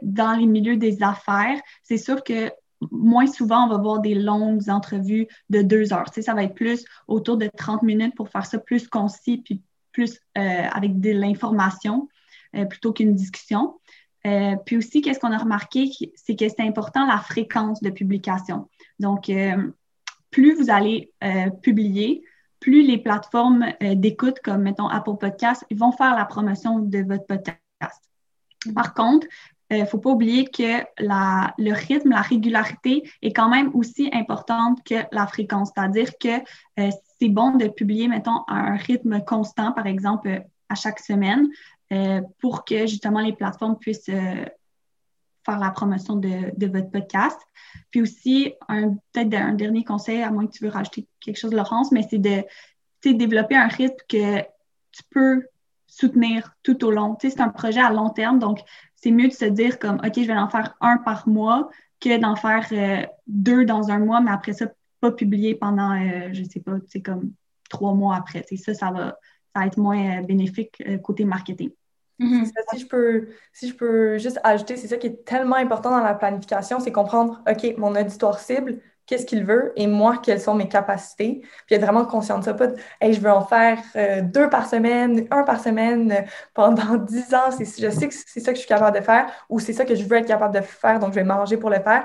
dans 0.03 0.37
les 0.38 0.47
milieux 0.47 0.76
des 0.76 1.03
affaires, 1.03 1.61
c'est 1.83 1.99
sûr 1.99 2.25
que 2.25 2.50
moins 2.91 3.26
souvent, 3.26 3.67
on 3.67 3.69
va 3.69 3.79
voir 3.79 4.00
des 4.00 4.15
longues 4.15 4.69
entrevues 4.69 5.29
de 5.50 5.62
deux 5.62 5.93
heures. 5.93 6.07
Tu 6.07 6.15
sais, 6.15 6.23
ça 6.23 6.35
va 6.35 6.45
être 6.45 6.55
plus 6.55 6.85
autour 7.09 7.37
de 7.37 7.49
30 7.57 7.83
minutes 7.83 8.15
pour 8.15 8.29
faire 8.29 8.47
ça 8.47 8.59
plus 8.59 8.88
concis 8.88 9.38
puis 9.38 9.62
plus 9.97 10.21
euh, 10.37 10.69
avec 10.71 11.00
de 11.00 11.11
l'information 11.11 12.07
euh, 12.55 12.67
plutôt 12.67 12.93
qu'une 12.93 13.15
discussion. 13.15 13.81
Euh, 14.26 14.55
puis 14.67 14.76
aussi, 14.76 15.00
qu'est-ce 15.00 15.19
qu'on 15.19 15.33
a 15.33 15.38
remarqué, 15.38 15.91
c'est 16.15 16.37
que 16.37 16.47
c'est 16.50 16.61
important 16.61 17.07
la 17.07 17.17
fréquence 17.17 17.81
de 17.81 17.88
publication. 17.88 18.69
Donc, 18.99 19.31
plus 20.31 20.55
vous 20.55 20.71
allez 20.71 21.12
publier, 21.62 22.25
plus 22.61 22.83
les 22.83 22.99
plateformes 22.99 23.67
d'écoute 23.81 24.41
comme, 24.43 24.62
mettons, 24.62 24.88
Apple 24.88 25.17
Podcast, 25.21 25.65
vont 25.71 25.93
faire 25.93 26.17
la 26.17 26.25
promotion 26.25 26.81
de 26.81 26.99
votre 27.05 27.26
podcast. 27.26 28.03
Par 28.75 28.95
contre, 28.95 29.26
il 29.71 29.81
ne 29.81 29.85
faut 29.85 29.99
pas 29.99 30.11
oublier 30.11 30.47
que 30.47 30.85
la, 30.99 31.55
le 31.59 31.73
rythme, 31.73 32.11
la 32.11 32.23
régularité 32.23 33.09
est 33.23 33.33
quand 33.33 33.49
même 33.49 33.71
aussi 33.75 34.11
importante 34.12 34.83
que 34.85 34.97
la 35.12 35.26
fréquence. 35.26 35.71
C'est-à-dire 35.75 36.11
que 36.19 36.43
c'est 37.20 37.28
bon 37.28 37.56
de 37.56 37.68
publier, 37.68 38.08
mettons, 38.08 38.42
à 38.46 38.54
un 38.54 38.76
rythme 38.76 39.23
constant, 39.25 39.73
par 39.73 39.87
exemple, 39.87 40.44
à 40.68 40.75
chaque 40.75 41.00
semaine, 41.00 41.49
euh, 41.92 42.20
pour 42.40 42.64
que 42.64 42.87
justement 42.87 43.20
les 43.20 43.32
plateformes 43.32 43.78
puissent 43.78 44.08
euh, 44.08 44.44
faire 45.44 45.58
la 45.58 45.70
promotion 45.70 46.16
de, 46.16 46.66
votre 46.66 46.90
podcast. 46.90 47.38
Puis 47.90 48.02
aussi, 48.02 48.52
peut-être 48.68 49.35
un 49.35 49.54
dernier 49.54 49.85
conseil, 49.85 50.23
à 50.23 50.30
moins 50.30 50.46
que 50.46 50.52
tu 50.52 50.64
veux 50.64 50.70
rajouter 50.70 51.06
quelque 51.20 51.38
chose, 51.38 51.52
Laurence, 51.52 51.92
mais 51.92 52.06
c'est 52.11 52.18
de 52.18 52.42
développer 53.04 53.54
un 53.54 53.68
rythme 53.68 53.96
que 54.08 54.40
tu 54.90 55.02
peux 55.11 55.44
soutenir 55.87 56.54
tout 56.62 56.85
au 56.85 56.90
long. 56.90 57.16
c'est 57.20 57.40
un 57.40 57.49
projet 57.49 57.80
à 57.80 57.90
long 57.90 58.11
terme, 58.11 58.38
donc 58.38 58.61
c'est 58.96 59.11
mieux 59.11 59.28
de 59.28 59.32
se 59.32 59.44
dire 59.44 59.78
comme, 59.78 59.96
OK, 60.04 60.12
je 60.16 60.26
vais 60.26 60.37
en 60.37 60.49
faire 60.49 60.75
un 60.80 60.99
par 60.99 61.28
mois 61.28 61.70
que 62.00 62.18
d'en 62.18 62.37
faire 62.37 62.66
euh, 62.73 63.06
deux 63.26 63.64
dans 63.64 63.90
un 63.90 63.99
mois, 63.99 64.20
mais 64.20 64.30
après 64.30 64.52
ça, 64.52 64.66
pas 65.00 65.12
publié 65.12 65.55
pendant, 65.55 65.93
euh, 65.93 66.31
je 66.33 66.45
sais 66.45 66.61
pas, 66.61 66.76
c'est 66.88 67.03
comme 67.03 67.33
trois 67.69 67.95
mois 67.95 68.17
après. 68.17 68.45
Ça, 68.57 68.75
ça 68.75 68.91
va, 68.91 69.19
ça 69.55 69.61
va 69.61 69.67
être 69.67 69.79
moins 69.79 70.21
euh, 70.21 70.23
bénéfique 70.23 70.83
euh, 70.87 70.99
côté 70.99 71.25
marketing. 71.25 71.71
Mm-hmm. 72.19 72.50
si, 72.73 72.79
je 72.81 72.87
peux, 72.87 73.29
si 73.53 73.69
je 73.69 73.75
peux 73.75 74.17
juste 74.17 74.41
ajouter, 74.43 74.76
c'est 74.76 74.88
ça 74.88 74.97
qui 74.97 75.09
est 75.09 75.25
tellement 75.25 75.57
important 75.57 75.91
dans 75.91 76.03
la 76.03 76.15
planification, 76.15 76.81
c'est 76.81 76.93
comprendre, 76.93 77.43
OK, 77.47 77.75
mon 77.76 77.95
auditoire 77.95 78.38
cible, 78.38 78.81
qu'est-ce 79.07 79.25
qu'il 79.25 79.45
veut 79.45 79.73
et 79.76 79.87
moi, 79.87 80.19
quelles 80.23 80.41
sont 80.41 80.55
mes 80.55 80.69
capacités. 80.69 81.43
Puis 81.67 81.76
être 81.76 81.83
vraiment 81.83 82.05
conscient 82.05 82.38
de 82.38 82.45
ça, 82.45 82.55
pas 82.55 82.67
de 82.67 82.76
hey, 83.00 83.15
je 83.15 83.21
veux 83.21 83.31
en 83.31 83.45
faire 83.45 83.79
euh, 83.95 84.21
deux 84.21 84.50
par 84.50 84.69
semaine, 84.69 85.26
un 85.31 85.45
par 85.45 85.61
semaine 85.61 86.12
euh, 86.12 86.23
pendant 86.55 86.97
dix 86.97 87.33
ans. 87.35 87.50
je 87.59 87.65
sais 87.91 88.09
que 88.09 88.15
c'est 88.15 88.41
ça 88.41 88.53
que 88.53 88.57
je 88.57 88.61
suis 88.61 88.69
capable 88.69 88.99
de 88.99 89.03
faire 89.03 89.31
ou 89.49 89.61
c'est 89.61 89.73
ça 89.73 89.85
que 89.85 89.95
je 89.95 90.05
veux 90.05 90.17
être 90.17 90.26
capable 90.26 90.55
de 90.55 90.61
faire, 90.61 90.99
donc 90.99 91.11
je 91.11 91.17
vais 91.17 91.25
manger 91.25 91.57
pour 91.57 91.71
le 91.71 91.81
faire. 91.81 92.05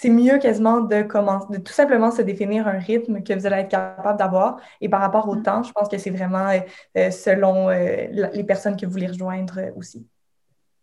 C'est 0.00 0.10
mieux 0.10 0.38
quasiment 0.38 0.80
de 0.80 1.02
commencer, 1.02 1.46
de 1.50 1.58
tout 1.58 1.72
simplement 1.72 2.12
se 2.12 2.22
définir 2.22 2.68
un 2.68 2.78
rythme 2.78 3.20
que 3.24 3.32
vous 3.32 3.46
allez 3.46 3.62
être 3.62 3.70
capable 3.70 4.16
d'avoir. 4.16 4.60
Et 4.80 4.88
par 4.88 5.00
rapport 5.00 5.28
au 5.28 5.34
mm. 5.34 5.42
temps, 5.42 5.62
je 5.64 5.72
pense 5.72 5.88
que 5.88 5.98
c'est 5.98 6.10
vraiment 6.10 6.52
euh, 6.96 7.10
selon 7.10 7.68
les 7.68 8.44
personnes 8.44 8.76
que 8.76 8.86
vous 8.86 8.92
voulez 8.92 9.08
rejoindre 9.08 9.58
aussi. 9.74 10.06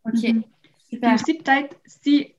OK. 0.05 0.19
Super. 0.89 1.13
aussi, 1.13 1.34
peut-être, 1.36 1.77
si 1.86 2.36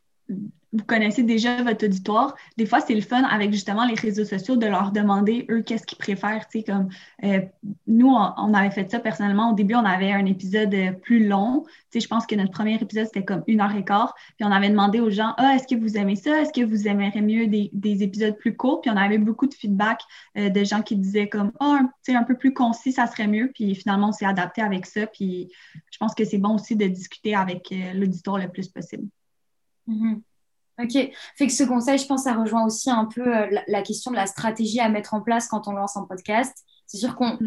vous 0.72 0.84
connaissez 0.84 1.22
déjà 1.22 1.62
votre 1.62 1.84
auditoire, 1.86 2.34
des 2.56 2.66
fois, 2.66 2.80
c'est 2.80 2.94
le 2.94 3.00
fun 3.00 3.22
avec 3.22 3.52
justement 3.52 3.86
les 3.86 3.94
réseaux 3.94 4.24
sociaux 4.24 4.56
de 4.56 4.66
leur 4.66 4.90
demander, 4.92 5.46
eux, 5.50 5.62
qu'est-ce 5.62 5.86
qu'ils 5.86 5.98
préfèrent. 5.98 6.46
Comme 6.66 6.88
euh, 7.24 7.40
nous, 7.86 8.08
on, 8.08 8.54
avait 8.54 8.70
fait 8.70 8.90
ça 8.90 8.98
personnellement. 8.98 9.52
Au 9.52 9.54
début, 9.54 9.74
on 9.74 9.84
avait 9.84 10.12
un 10.12 10.26
épisode 10.26 10.74
euh, 10.74 10.92
plus 10.92 11.26
long. 11.26 11.64
Je 11.94 12.06
pense 12.06 12.26
que 12.26 12.34
notre 12.34 12.50
premier 12.50 12.74
épisode, 12.74 13.06
c'était 13.06 13.24
comme 13.24 13.42
une 13.46 13.60
heure 13.60 13.74
et 13.74 13.84
quart. 13.84 14.14
Puis 14.36 14.44
on 14.44 14.50
avait 14.50 14.68
demandé 14.68 15.00
aux 15.00 15.10
gens, 15.10 15.34
ah, 15.38 15.54
est-ce 15.54 15.66
que 15.66 15.80
vous 15.80 15.96
aimez 15.96 16.16
ça? 16.16 16.42
Est-ce 16.42 16.52
que 16.52 16.64
vous 16.64 16.88
aimeriez 16.88 17.22
mieux 17.22 17.46
des, 17.46 18.02
épisodes 18.02 18.36
plus 18.36 18.56
courts? 18.56 18.80
Puis 18.80 18.90
on 18.90 18.96
avait 18.96 19.18
beaucoup 19.18 19.46
de 19.46 19.54
feedback 19.54 20.00
euh, 20.36 20.50
de 20.50 20.64
gens 20.64 20.82
qui 20.82 20.96
disaient 20.96 21.28
comme, 21.28 21.52
ah, 21.60 21.80
un 22.08 22.24
peu 22.24 22.36
plus 22.36 22.52
concis, 22.52 22.92
ça 22.92 23.06
serait 23.06 23.28
mieux. 23.28 23.50
Puis 23.54 23.74
finalement, 23.74 24.08
on 24.08 24.12
s'est 24.12 24.26
adapté 24.26 24.62
avec 24.62 24.84
ça. 24.86 25.06
Puis 25.06 25.48
je 25.90 25.98
pense 25.98 26.14
que 26.14 26.24
c'est 26.24 26.38
bon 26.38 26.56
aussi 26.56 26.76
de 26.76 26.86
discuter 26.86 27.34
avec 27.34 27.72
l'auditoire 27.94 28.38
le 28.38 28.48
plus 28.48 28.68
possible. 28.68 29.06
Mm-hmm. 29.88 30.20
Ok, 30.78 30.92
fait 31.36 31.46
que 31.46 31.52
ce 31.52 31.64
conseil, 31.64 31.96
je 31.96 32.06
pense, 32.06 32.24
ça 32.24 32.34
rejoint 32.34 32.66
aussi 32.66 32.90
un 32.90 33.06
peu 33.06 33.34
euh, 33.34 33.46
la, 33.66 33.82
question 33.82 34.10
de 34.10 34.16
la 34.16 34.26
stratégie 34.26 34.78
à 34.78 34.90
mettre 34.90 35.14
en 35.14 35.22
place 35.22 35.48
quand 35.48 35.68
on 35.68 35.72
lance 35.72 35.96
un 35.96 36.02
podcast. 36.04 36.54
C'est 36.86 36.98
sûr 36.98 37.16
qu'on, 37.16 37.38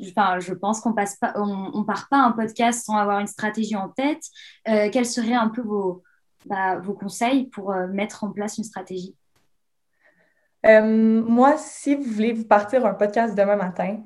enfin, 0.00 0.40
je 0.40 0.54
pense 0.54 0.80
qu'on 0.80 0.94
passe 0.94 1.16
pas, 1.16 1.34
on, 1.36 1.84
part 1.84 2.08
pas 2.08 2.16
un 2.16 2.32
podcast 2.32 2.86
sans 2.86 2.96
avoir 2.96 3.20
une 3.20 3.26
stratégie 3.26 3.76
en 3.76 3.90
tête. 3.90 4.22
Euh, 4.68 4.88
quels 4.90 5.04
seraient 5.04 5.34
un 5.34 5.48
peu 5.48 5.60
vos, 5.60 6.02
bah, 6.46 6.78
vos 6.78 6.94
conseils 6.94 7.46
pour 7.48 7.72
euh, 7.72 7.88
mettre 7.88 8.24
en 8.24 8.30
place 8.30 8.56
une 8.56 8.64
stratégie? 8.64 9.14
Moi, 10.64 11.56
si 11.58 11.94
vous 11.94 12.04
voulez 12.04 12.32
vous 12.32 12.44
partir 12.44 12.86
un 12.86 12.94
podcast 12.94 13.36
demain 13.36 13.56
matin, 13.56 14.02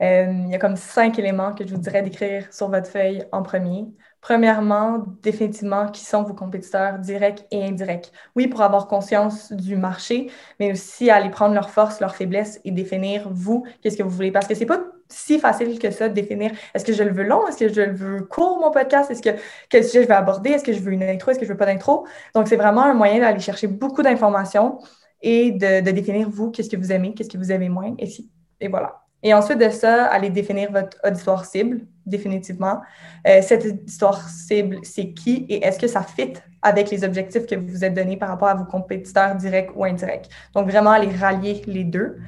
il 0.00 0.48
y 0.48 0.54
a 0.54 0.58
comme 0.58 0.76
cinq 0.76 1.18
éléments 1.18 1.52
que 1.52 1.66
je 1.66 1.74
vous 1.74 1.80
dirais 1.80 2.02
d'écrire 2.02 2.52
sur 2.54 2.70
votre 2.70 2.88
feuille 2.88 3.24
en 3.32 3.42
premier. 3.42 3.86
Premièrement, 4.26 5.04
définitivement, 5.22 5.86
qui 5.88 6.04
sont 6.04 6.24
vos 6.24 6.34
compétiteurs 6.34 6.98
directs 6.98 7.46
et 7.52 7.62
indirects. 7.64 8.10
Oui, 8.34 8.48
pour 8.48 8.60
avoir 8.60 8.88
conscience 8.88 9.52
du 9.52 9.76
marché, 9.76 10.32
mais 10.58 10.72
aussi 10.72 11.10
aller 11.10 11.30
prendre 11.30 11.54
leurs 11.54 11.70
forces, 11.70 12.00
leurs 12.00 12.16
faiblesses 12.16 12.60
et 12.64 12.72
définir, 12.72 13.28
vous, 13.30 13.64
qu'est-ce 13.80 13.96
que 13.96 14.02
vous 14.02 14.10
voulez. 14.10 14.32
Parce 14.32 14.48
que 14.48 14.56
c'est 14.56 14.66
pas 14.66 14.80
si 15.08 15.38
facile 15.38 15.78
que 15.78 15.92
ça 15.92 16.08
de 16.08 16.14
définir 16.14 16.50
est-ce 16.74 16.84
que 16.84 16.92
je 16.92 17.04
le 17.04 17.12
veux 17.12 17.22
long, 17.22 17.46
est-ce 17.46 17.58
que 17.58 17.68
je 17.72 17.80
le 17.80 17.92
veux 17.92 18.24
court, 18.24 18.58
mon 18.58 18.72
podcast, 18.72 19.12
est-ce 19.12 19.22
que 19.22 19.40
quel 19.68 19.84
sujet 19.84 20.02
je 20.02 20.08
vais 20.08 20.14
aborder, 20.14 20.50
est-ce 20.50 20.64
que 20.64 20.72
je 20.72 20.80
veux 20.80 20.90
une 20.90 21.04
intro, 21.04 21.30
est-ce 21.30 21.38
que 21.38 21.46
je 21.46 21.52
veux 21.52 21.56
pas 21.56 21.66
d'intro. 21.66 22.04
Donc, 22.34 22.48
c'est 22.48 22.56
vraiment 22.56 22.82
un 22.82 22.94
moyen 22.94 23.20
d'aller 23.20 23.38
chercher 23.38 23.68
beaucoup 23.68 24.02
d'informations 24.02 24.80
et 25.22 25.52
de, 25.52 25.82
de 25.82 25.90
définir, 25.92 26.28
vous, 26.28 26.50
qu'est-ce 26.50 26.68
que 26.68 26.76
vous 26.76 26.90
aimez, 26.90 27.14
qu'est-ce 27.14 27.30
que 27.30 27.38
vous 27.38 27.52
aimez 27.52 27.68
moins, 27.68 27.94
et 27.96 28.06
si. 28.06 28.28
Et 28.58 28.66
voilà. 28.66 29.05
Et 29.26 29.34
ensuite 29.34 29.58
de 29.58 29.70
ça, 29.70 30.04
allez 30.04 30.30
définir 30.30 30.70
votre 30.70 30.98
auditoire 31.02 31.44
cible, 31.46 31.80
définitivement. 32.06 32.80
Euh, 33.26 33.42
cette 33.42 33.66
auditoire 33.66 34.28
cible, 34.28 34.78
c'est 34.84 35.14
qui 35.14 35.46
et 35.48 35.66
est-ce 35.66 35.80
que 35.80 35.88
ça 35.88 36.02
fit 36.02 36.34
avec 36.62 36.92
les 36.92 37.02
objectifs 37.02 37.44
que 37.44 37.56
vous 37.56 37.66
vous 37.66 37.84
êtes 37.84 37.92
donnés 37.92 38.16
par 38.16 38.28
rapport 38.28 38.46
à 38.46 38.54
vos 38.54 38.66
compétiteurs 38.66 39.34
directs 39.34 39.70
ou 39.74 39.82
indirects? 39.82 40.28
Donc, 40.54 40.70
vraiment, 40.70 40.90
aller 40.90 41.10
rallier 41.10 41.60
les 41.66 41.82
deux. 41.82 42.18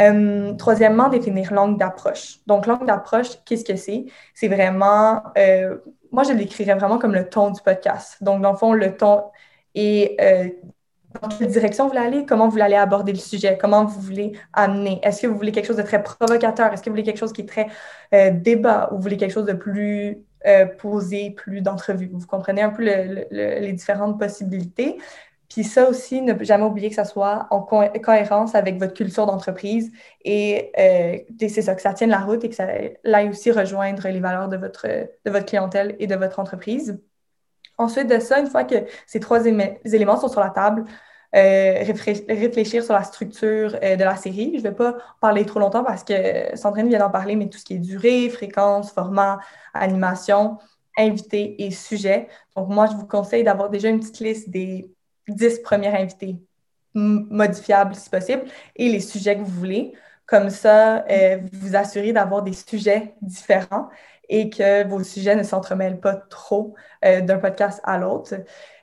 Euh, 0.00 0.54
troisièmement, 0.54 1.10
définir 1.10 1.52
l'angle 1.52 1.76
d'approche. 1.76 2.38
Donc, 2.46 2.66
l'angle 2.66 2.86
d'approche, 2.86 3.36
qu'est-ce 3.44 3.66
que 3.66 3.76
c'est? 3.76 4.06
C'est 4.32 4.48
vraiment, 4.48 5.22
euh, 5.36 5.76
moi, 6.10 6.22
je 6.22 6.32
l'écrirais 6.32 6.74
vraiment 6.74 6.96
comme 6.96 7.12
le 7.12 7.28
ton 7.28 7.50
du 7.50 7.60
podcast. 7.60 8.16
Donc, 8.22 8.40
dans 8.40 8.52
le 8.52 8.56
fond, 8.56 8.72
le 8.72 8.96
ton 8.96 9.24
est 9.74 10.16
dans 11.20 11.28
quelle 11.28 11.48
direction 11.48 11.84
vous 11.84 11.90
voulez 11.90 12.04
aller, 12.04 12.26
comment 12.26 12.46
vous 12.46 12.52
voulez 12.52 12.74
aborder 12.74 13.12
le 13.12 13.18
sujet, 13.18 13.58
comment 13.60 13.84
vous 13.84 14.00
voulez 14.00 14.32
amener? 14.52 15.00
Est-ce 15.02 15.22
que 15.22 15.26
vous 15.26 15.36
voulez 15.36 15.52
quelque 15.52 15.66
chose 15.66 15.76
de 15.76 15.82
très 15.82 16.02
provocateur? 16.02 16.72
Est-ce 16.72 16.82
que 16.82 16.90
vous 16.90 16.94
voulez 16.94 17.02
quelque 17.02 17.18
chose 17.18 17.32
qui 17.32 17.42
est 17.42 17.48
très 17.48 17.66
euh, 18.14 18.30
débat 18.30 18.88
ou 18.92 18.96
vous 18.96 19.02
voulez 19.02 19.16
quelque 19.16 19.32
chose 19.32 19.46
de 19.46 19.52
plus 19.52 20.18
euh, 20.46 20.66
posé, 20.66 21.30
plus 21.30 21.62
d'entrevue? 21.62 22.10
Vous 22.12 22.26
comprenez 22.26 22.62
un 22.62 22.70
peu 22.70 22.82
les 22.82 23.72
différentes 23.72 24.18
possibilités. 24.18 24.98
Puis 25.48 25.64
ça 25.64 25.88
aussi, 25.88 26.22
ne 26.22 26.32
jamais 26.44 26.64
oublier 26.64 26.90
que 26.90 26.94
ça 26.94 27.04
soit 27.04 27.48
en 27.50 27.60
cohérence 27.60 28.54
avec 28.54 28.78
votre 28.78 28.94
culture 28.94 29.26
d'entreprise 29.26 29.90
et 30.24 30.70
euh, 30.78 31.18
c'est 31.40 31.62
ça, 31.62 31.74
que 31.74 31.82
ça 31.82 31.92
tienne 31.92 32.10
la 32.10 32.20
route 32.20 32.44
et 32.44 32.48
que 32.48 32.54
ça 32.54 32.68
aille 33.04 33.28
aussi 33.28 33.50
rejoindre 33.50 34.08
les 34.08 34.20
valeurs 34.20 34.48
de 34.48 34.56
votre, 34.56 34.86
de 34.86 35.30
votre 35.30 35.46
clientèle 35.46 35.96
et 35.98 36.06
de 36.06 36.14
votre 36.14 36.38
entreprise. 36.38 37.00
Ensuite 37.80 38.08
de 38.08 38.18
ça, 38.18 38.38
une 38.40 38.46
fois 38.46 38.64
que 38.64 38.74
ces 39.06 39.20
trois 39.20 39.44
éléments 39.46 40.20
sont 40.20 40.28
sur 40.28 40.40
la 40.40 40.50
table, 40.50 40.84
euh, 41.34 41.84
réfléchir 42.28 42.82
sur 42.82 42.92
la 42.92 43.04
structure 43.04 43.76
euh, 43.82 43.96
de 43.96 44.04
la 44.04 44.16
série. 44.16 44.52
Je 44.54 44.58
ne 44.58 44.68
vais 44.68 44.74
pas 44.74 44.96
parler 45.20 45.46
trop 45.46 45.60
longtemps 45.60 45.84
parce 45.84 46.04
que 46.04 46.56
Sandrine 46.56 46.88
vient 46.88 46.98
d'en 46.98 47.10
parler, 47.10 47.36
mais 47.36 47.48
tout 47.48 47.58
ce 47.58 47.64
qui 47.64 47.74
est 47.74 47.78
durée, 47.78 48.28
fréquence, 48.28 48.92
format, 48.92 49.38
animation, 49.72 50.58
invité 50.98 51.64
et 51.64 51.70
sujet. 51.70 52.28
Donc, 52.54 52.68
moi, 52.68 52.86
je 52.86 52.96
vous 52.96 53.06
conseille 53.06 53.44
d'avoir 53.44 53.70
déjà 53.70 53.88
une 53.88 54.00
petite 54.00 54.20
liste 54.20 54.50
des 54.50 54.90
dix 55.28 55.60
premiers 55.60 55.96
invités 55.96 56.36
modifiables 56.94 57.94
si 57.94 58.10
possible 58.10 58.42
et 58.76 58.90
les 58.90 59.00
sujets 59.00 59.36
que 59.36 59.42
vous 59.42 59.58
voulez. 59.58 59.92
Comme 60.26 60.50
ça, 60.50 61.04
euh, 61.08 61.38
vous 61.52 61.76
assurez 61.76 62.12
d'avoir 62.12 62.42
des 62.42 62.52
sujets 62.52 63.14
différents 63.22 63.88
et 64.30 64.48
que 64.48 64.86
vos 64.88 65.02
sujets 65.02 65.34
ne 65.34 65.42
s'entremêlent 65.42 66.00
pas 66.00 66.14
trop 66.14 66.74
euh, 67.04 67.20
d'un 67.20 67.38
podcast 67.38 67.80
à 67.84 67.98
l'autre. 67.98 68.34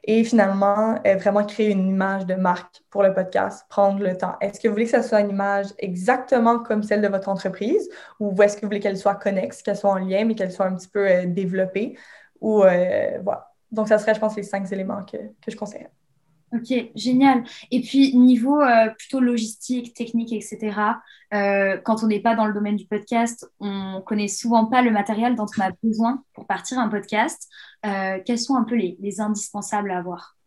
Et 0.04 0.24
finalement, 0.24 1.00
euh, 1.08 1.16
vraiment 1.16 1.46
créer 1.46 1.72
une 1.72 1.88
image 1.88 2.26
de 2.26 2.36
marque 2.36 2.84
pour 2.90 3.02
le 3.02 3.14
podcast, 3.14 3.66
prendre 3.70 4.00
le 4.00 4.16
temps. 4.18 4.36
Est-ce 4.42 4.60
que 4.60 4.68
vous 4.68 4.74
voulez 4.74 4.86
que 4.86 4.92
ça 4.92 5.02
soit 5.02 5.22
une 5.22 5.30
image 5.30 5.68
exactement 5.80 6.60
comme 6.60 6.84
celle 6.84 7.02
de 7.02 7.08
votre 7.08 7.30
entreprise 7.30 7.90
ou 8.20 8.40
est-ce 8.44 8.58
que 8.58 8.62
vous 8.62 8.68
voulez 8.68 8.82
qu'elle 8.82 8.98
soit 8.98 9.16
connexe, 9.16 9.62
qu'elle 9.64 9.78
soit 9.78 9.92
en 9.92 9.98
lien, 9.98 10.26
mais 10.26 10.36
qu'elle 10.36 10.52
soit 10.52 10.66
un 10.66 10.76
petit 10.76 10.90
peu 10.90 11.08
euh, 11.08 11.26
développée? 11.26 11.98
Ou 12.42 12.60
voilà. 12.60 13.54
Donc, 13.72 13.88
ça 13.88 13.98
serait, 13.98 14.14
je 14.14 14.20
pense, 14.20 14.36
les 14.36 14.44
cinq 14.44 14.72
éléments 14.72 15.04
que, 15.04 15.18
que 15.18 15.50
je 15.50 15.56
conseillerais. 15.56 15.92
Ok, 16.54 16.74
génial. 16.96 17.44
Et 17.72 17.82
puis, 17.82 18.16
niveau 18.16 18.62
euh, 18.62 18.90
plutôt 18.98 19.20
logistique, 19.20 19.94
technique, 19.94 20.32
etc., 20.32 20.80
euh, 21.34 21.78
quand 21.84 22.04
on 22.04 22.08
n'est 22.08 22.22
pas 22.22 22.36
dans 22.36 22.46
le 22.46 22.54
domaine 22.54 22.78
du 22.78 22.86
podcast, 22.86 23.46
on 23.60 24.02
connaît 24.06 24.30
souvent 24.30 24.66
pas 24.66 24.82
le 24.82 24.92
matériel 24.92 25.36
dont 25.36 25.46
on 25.58 25.62
a 25.62 25.72
besoin 25.84 26.24
pour 26.34 26.48
partir 26.48 26.80
un 26.80 26.88
podcast. 26.88 27.50
Euh, 27.86 28.20
quels 28.26 28.40
sont 28.40 28.56
un 28.56 28.64
peu 28.64 28.76
les, 28.76 29.20
indispensables 29.20 29.92
à 29.92 29.98
avoir? 29.98 30.38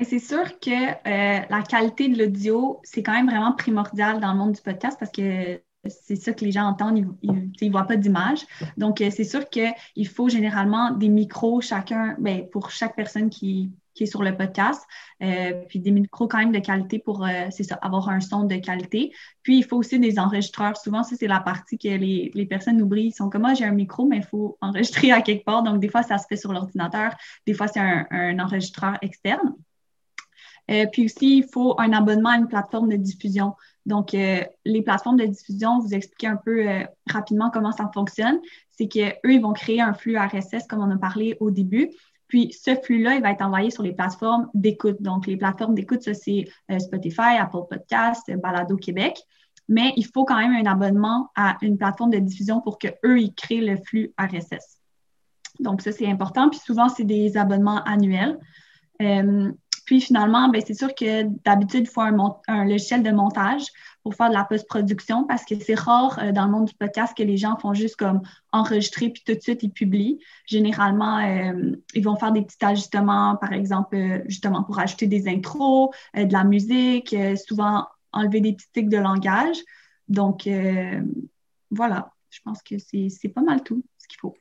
C'est 0.00 0.18
sûr 0.18 0.58
que 0.58 1.48
la 1.48 1.62
qualité 1.62 2.08
de 2.08 2.18
l'audio, 2.18 2.80
c'est 2.82 3.04
quand 3.04 3.12
même 3.12 3.28
vraiment 3.28 3.52
primordial 3.52 4.18
dans 4.18 4.32
le 4.32 4.38
monde 4.38 4.52
du 4.52 4.60
podcast 4.62 4.96
parce 4.98 5.12
que 5.12 5.60
c'est 5.86 6.16
ça 6.16 6.32
que 6.32 6.44
les 6.44 6.50
gens 6.50 6.64
entendent, 6.64 7.16
ils 7.22 7.32
ne 7.32 7.70
voient 7.70 7.86
pas 7.86 7.96
d'image. 7.96 8.40
Donc, 8.76 8.98
c'est 8.98 9.24
sûr 9.24 9.48
qu'il 9.48 10.08
faut 10.08 10.28
généralement 10.28 10.90
des 10.90 11.08
micros 11.08 11.60
chacun, 11.60 12.16
ben, 12.18 12.48
pour 12.50 12.70
chaque 12.70 12.96
personne 12.96 13.30
qui, 13.30 13.70
qui 13.94 14.04
est 14.04 14.06
sur 14.06 14.22
le 14.22 14.36
podcast, 14.36 14.82
euh, 15.22 15.52
puis 15.68 15.80
des 15.80 15.90
micros 15.90 16.28
quand 16.28 16.38
même 16.38 16.52
de 16.52 16.58
qualité 16.58 16.98
pour, 16.98 17.24
euh, 17.24 17.46
c'est 17.50 17.62
ça, 17.62 17.76
avoir 17.76 18.08
un 18.08 18.20
son 18.20 18.44
de 18.44 18.56
qualité. 18.56 19.12
Puis, 19.42 19.58
il 19.58 19.64
faut 19.64 19.76
aussi 19.76 19.98
des 19.98 20.18
enregistreurs. 20.18 20.76
Souvent, 20.76 21.02
ça, 21.02 21.16
c'est 21.16 21.26
la 21.26 21.40
partie 21.40 21.78
que 21.78 21.88
les, 21.88 22.30
les 22.34 22.46
personnes 22.46 22.80
oublient. 22.80 23.08
Ils 23.08 23.12
sont 23.12 23.28
comme, 23.28 23.42
moi, 23.42 23.50
ah, 23.52 23.54
j'ai 23.54 23.64
un 23.64 23.72
micro, 23.72 24.06
mais 24.06 24.18
il 24.18 24.24
faut 24.24 24.56
enregistrer 24.60 25.12
à 25.12 25.20
quelque 25.20 25.44
part. 25.44 25.62
Donc, 25.62 25.80
des 25.80 25.88
fois, 25.88 26.02
ça 26.02 26.18
se 26.18 26.26
fait 26.26 26.36
sur 26.36 26.52
l'ordinateur. 26.52 27.12
Des 27.46 27.54
fois, 27.54 27.68
c'est 27.68 27.80
un, 27.80 28.06
un, 28.10 28.38
enregistreur 28.38 28.98
externe. 29.02 29.54
Euh, 30.70 30.86
puis 30.92 31.06
aussi, 31.06 31.38
il 31.38 31.46
faut 31.52 31.78
un 31.78 31.92
abonnement 31.92 32.30
à 32.30 32.36
une 32.36 32.48
plateforme 32.48 32.88
de 32.88 32.96
diffusion. 32.96 33.54
Donc, 33.84 34.12
les 34.12 34.82
plateformes 34.84 35.16
de 35.16 35.26
diffusion, 35.26 35.80
vous 35.80 35.92
expliquer 35.92 36.28
un 36.28 36.36
peu 36.36 36.64
rapidement 37.10 37.50
comment 37.50 37.72
ça 37.72 37.90
fonctionne. 37.92 38.38
C'est 38.70 38.86
qu'eux, 38.86 39.32
ils 39.32 39.40
vont 39.40 39.52
créer 39.52 39.80
un 39.80 39.92
flux 39.92 40.16
RSS, 40.16 40.68
comme 40.68 40.78
on 40.78 40.90
a 40.90 40.98
parlé 40.98 41.36
au 41.40 41.50
début. 41.50 41.90
Puis 42.32 42.50
ce 42.50 42.74
flux-là, 42.74 43.16
il 43.16 43.20
va 43.20 43.30
être 43.30 43.42
envoyé 43.42 43.70
sur 43.70 43.82
les 43.82 43.92
plateformes 43.92 44.48
d'écoute. 44.54 45.02
Donc, 45.02 45.26
les 45.26 45.36
plateformes 45.36 45.74
d'écoute, 45.74 46.00
ça, 46.00 46.14
c'est 46.14 46.46
euh, 46.70 46.78
Spotify, 46.78 47.36
Apple 47.38 47.64
Podcast, 47.68 48.32
Balado 48.42 48.78
Québec. 48.78 49.18
Mais 49.68 49.92
il 49.98 50.06
faut 50.06 50.24
quand 50.24 50.38
même 50.38 50.52
un 50.52 50.70
abonnement 50.70 51.30
à 51.36 51.58
une 51.60 51.76
plateforme 51.76 52.08
de 52.08 52.18
diffusion 52.18 52.62
pour 52.62 52.78
qu'eux, 52.78 53.20
ils 53.20 53.34
créent 53.34 53.60
le 53.60 53.76
flux 53.76 54.14
RSS. 54.18 54.78
Donc, 55.60 55.82
ça, 55.82 55.92
c'est 55.92 56.06
important. 56.06 56.48
Puis 56.48 56.58
souvent, 56.60 56.88
c'est 56.88 57.04
des 57.04 57.36
abonnements 57.36 57.84
annuels. 57.84 58.38
Euh, 59.02 59.52
Puis 59.84 60.00
finalement, 60.00 60.48
ben, 60.48 60.62
c'est 60.64 60.74
sûr 60.74 60.94
que 60.94 61.24
d'habitude, 61.44 61.86
il 61.86 61.88
faut 61.88 62.00
un, 62.00 62.64
logiciel 62.64 63.02
de 63.02 63.10
montage 63.10 63.64
pour 64.02 64.14
faire 64.14 64.28
de 64.28 64.34
la 64.34 64.44
post-production 64.44 65.24
parce 65.24 65.44
que 65.44 65.54
c'est 65.58 65.78
rare 65.78 66.18
euh, 66.18 66.32
dans 66.32 66.44
le 66.46 66.50
monde 66.50 66.66
du 66.66 66.74
podcast 66.74 67.16
que 67.16 67.22
les 67.22 67.36
gens 67.36 67.56
font 67.56 67.72
juste 67.72 67.96
comme 67.96 68.20
enregistrer 68.50 69.10
puis 69.10 69.22
tout 69.24 69.34
de 69.34 69.40
suite 69.40 69.62
ils 69.62 69.70
publient. 69.70 70.18
Généralement, 70.46 71.18
euh, 71.18 71.76
ils 71.94 72.04
vont 72.04 72.16
faire 72.16 72.32
des 72.32 72.42
petits 72.42 72.64
ajustements, 72.64 73.36
par 73.36 73.52
exemple, 73.52 73.96
euh, 73.96 74.22
justement 74.26 74.64
pour 74.64 74.78
ajouter 74.78 75.06
des 75.06 75.28
intros, 75.28 75.90
de 76.14 76.32
la 76.32 76.44
musique, 76.44 77.14
souvent 77.46 77.86
enlever 78.12 78.40
des 78.40 78.52
petits 78.52 78.70
tics 78.72 78.88
de 78.88 78.98
langage. 78.98 79.56
Donc, 80.08 80.48
voilà, 81.70 82.12
je 82.30 82.40
pense 82.44 82.62
que 82.62 82.74
c'est 82.78 83.28
pas 83.28 83.40
mal 83.40 83.62
tout 83.62 83.82
ce 83.98 84.08
qu'il 84.08 84.18
faut. 84.18 84.34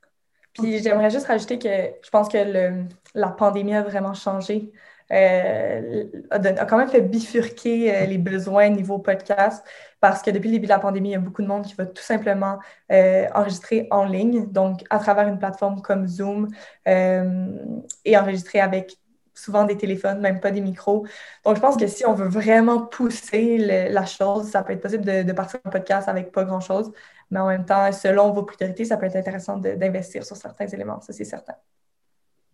Puis 0.54 0.80
j'aimerais 0.80 1.10
juste 1.10 1.28
rajouter 1.28 1.58
que 1.58 1.70
je 2.04 2.10
pense 2.10 2.28
que 2.28 2.84
la 3.16 3.30
pandémie 3.30 3.74
a 3.74 3.84
vraiment 3.84 4.14
changé 4.14 4.72
euh, 5.12 6.06
a, 6.30 6.66
quand 6.66 6.78
même 6.78 6.90
fait 6.90 7.02
bifurquer 7.02 7.96
euh, 7.96 8.06
les 8.06 8.18
besoins 8.18 8.70
niveau 8.70 8.98
podcast 8.98 9.66
parce 10.00 10.22
que 10.22 10.32
depuis 10.32 10.48
le 10.48 10.54
début 10.54 10.68
de 10.68 10.72
la 10.72 10.80
pandémie, 10.80 11.10
il 11.10 11.12
y 11.14 11.16
a 11.16 11.20
beaucoup 11.20 11.42
de 11.42 11.48
monde 11.48 11.66
qui 11.66 11.76
va 11.76 11.86
tout 11.86 12.02
simplement 12.02 12.60
euh, 12.92 13.28
enregistrer 13.36 13.88
en 13.92 14.06
ligne, 14.06 14.48
donc 14.52 14.84
à 14.90 15.00
travers 15.00 15.28
une 15.28 15.38
plateforme 15.38 15.82
comme 15.82 16.08
Zoom 16.08 16.48
et 16.86 18.18
enregistrer 18.18 18.62
avec 18.62 18.98
souvent 19.34 19.66
des 19.66 19.78
téléphones, 19.78 20.20
même 20.20 20.40
pas 20.40 20.52
des 20.52 20.62
micros. 20.62 21.06
Donc, 21.46 21.56
je 21.56 21.62
pense 21.62 21.78
que 21.78 21.88
si 21.88 22.06
on 22.06 22.14
veut 22.14 22.28
vraiment 22.28 22.86
pousser 22.86 23.58
la 23.58 24.06
chose, 24.06 24.50
ça 24.50 24.64
peut 24.64 24.74
être 24.74 24.82
possible 24.82 25.04
de, 25.06 25.32
partir 25.34 25.60
un 25.66 25.70
podcast 25.70 26.08
avec 26.08 26.32
pas 26.32 26.44
grand-chose, 26.44 26.92
mais 27.32 27.40
en 27.40 27.48
même 27.48 27.66
temps, 27.66 27.92
selon 27.92 28.32
vos 28.32 28.44
priorités, 28.44 28.86
ça 28.86 28.98
peut 28.98 29.06
être 29.06 29.16
intéressant 29.16 29.58
d'investir 29.58 30.24
sur 30.26 30.36
certains 30.36 30.68
éléments, 30.68 31.02
ça 31.02 31.14
c'est 31.14 31.26
certain. 31.26 31.56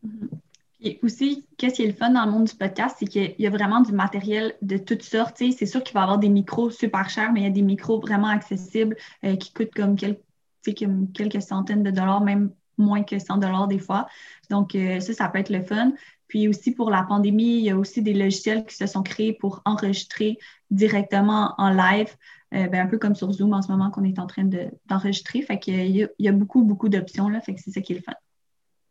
Mm-hmm. 0.06 0.37
Et 0.80 1.00
aussi, 1.02 1.48
qu'est-ce 1.58 1.76
qui 1.76 1.84
est 1.84 1.88
le 1.88 1.94
fun 1.94 2.12
dans 2.12 2.26
le 2.26 2.32
monde 2.32 2.46
du 2.46 2.56
podcast, 2.56 2.98
c'est 3.00 3.08
qu'il 3.08 3.34
y 3.40 3.48
a 3.48 3.50
vraiment 3.50 3.82
du 3.82 3.92
matériel 3.92 4.56
de 4.62 4.78
toutes 4.78 5.02
sortes. 5.02 5.38
C'est 5.38 5.66
sûr 5.66 5.84
qu'il 5.84 5.96
va 5.96 6.02
y 6.02 6.04
avoir 6.04 6.20
des 6.20 6.30
micros 6.30 6.70
super 6.70 7.10
chers, 7.10 7.32
mais 7.34 7.42
il 7.42 7.44
y 7.44 7.48
a 7.48 7.52
des 7.52 7.64
micros 7.64 8.00
vraiment 8.00 8.28
accessibles 8.28 8.96
euh, 9.24 9.36
qui 9.36 9.52
coûtent 9.54 9.74
comme, 9.74 9.96
quelques 9.96 11.42
centaines 11.42 11.82
de 11.82 11.90
dollars, 11.90 12.22
même 12.22 12.52
moins 12.78 13.02
que 13.02 13.18
100 13.18 13.38
dollars 13.38 13.68
des 13.68 13.80
fois. 13.80 14.08
Donc, 14.52 14.76
euh, 14.76 15.00
ça, 15.00 15.14
ça 15.14 15.30
peut 15.30 15.40
être 15.40 15.50
le 15.50 15.64
fun. 15.64 15.94
Puis 16.28 16.48
aussi, 16.48 16.72
pour 16.72 16.92
la 16.92 17.02
pandémie, 17.04 17.58
il 17.58 17.64
y 17.64 17.70
a 17.72 17.78
aussi 17.78 18.04
des 18.04 18.14
logiciels 18.14 18.64
qui 18.66 18.76
se 18.76 18.86
sont 18.86 19.02
créés 19.02 19.34
pour 19.34 19.62
enregistrer 19.66 20.38
directement 20.70 21.56
en 21.58 21.70
live, 21.70 22.16
euh, 22.54 22.68
ben, 22.68 22.86
un 22.86 22.88
peu 22.88 23.00
comme 23.00 23.16
sur 23.16 23.32
Zoom 23.32 23.54
en 23.54 23.64
ce 23.64 23.72
moment 23.72 23.90
qu'on 23.90 24.04
est 24.04 24.20
en 24.20 24.28
train 24.28 24.48
d'enregistrer. 24.86 25.42
fait 25.42 25.58
qu'il 25.58 25.98
y, 25.98 26.08
y, 26.20 26.28
a 26.28 26.32
beaucoup, 26.32 26.64
beaucoup 26.64 26.90
d'options. 26.90 27.30
Fait 27.42 27.56
que 27.56 27.62
c'est 27.62 27.72
ça 27.72 27.82
qui 27.82 27.94
est 27.94 27.96
le 27.96 28.02
fun. 28.02 28.14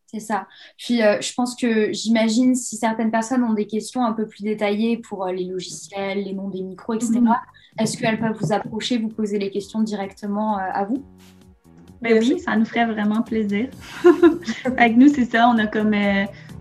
C'est 0.07 0.21
ça. 0.21 0.47
Puis 0.79 1.03
euh, 1.03 1.21
je 1.21 1.33
pense 1.35 1.57
que 1.57 1.93
j'imagine 1.93 2.55
si 2.55 2.77
certaines 2.77 3.11
personnes 3.11 3.43
ont 3.43 3.55
des 3.55 3.67
questions 3.67 4.05
un 4.05 4.13
peu 4.13 4.27
plus 4.27 4.45
détaillées 4.45 4.99
pour 4.99 5.27
euh, 5.27 5.33
les 5.33 5.45
logiciels, 5.45 6.23
les 6.23 6.33
noms 6.33 6.49
des 6.49 6.63
micros, 6.63 6.95
etc., 6.95 7.15
mhm. 7.15 7.35
est-ce 7.79 7.99
qu'elles 7.99 8.21
peuvent 8.21 8.37
vous 8.41 8.53
approcher, 8.53 8.99
vous 8.99 9.09
poser 9.09 9.39
les 9.39 9.51
questions 9.51 9.83
directement 9.83 10.59
euh, 10.59 10.63
à 10.73 10.85
vous? 10.85 11.05
Ben 12.01 12.19
oui, 12.19 12.39
ça 12.39 12.57
nous 12.57 12.65
ferait 12.65 12.87
vraiment 12.87 13.23
plaisir. 13.23 13.69
Avec 14.77 14.97
nous, 14.97 15.09
c'est 15.09 15.25
ça, 15.25 15.49
on 15.49 15.59
a 15.59 15.67
comme 15.67 15.95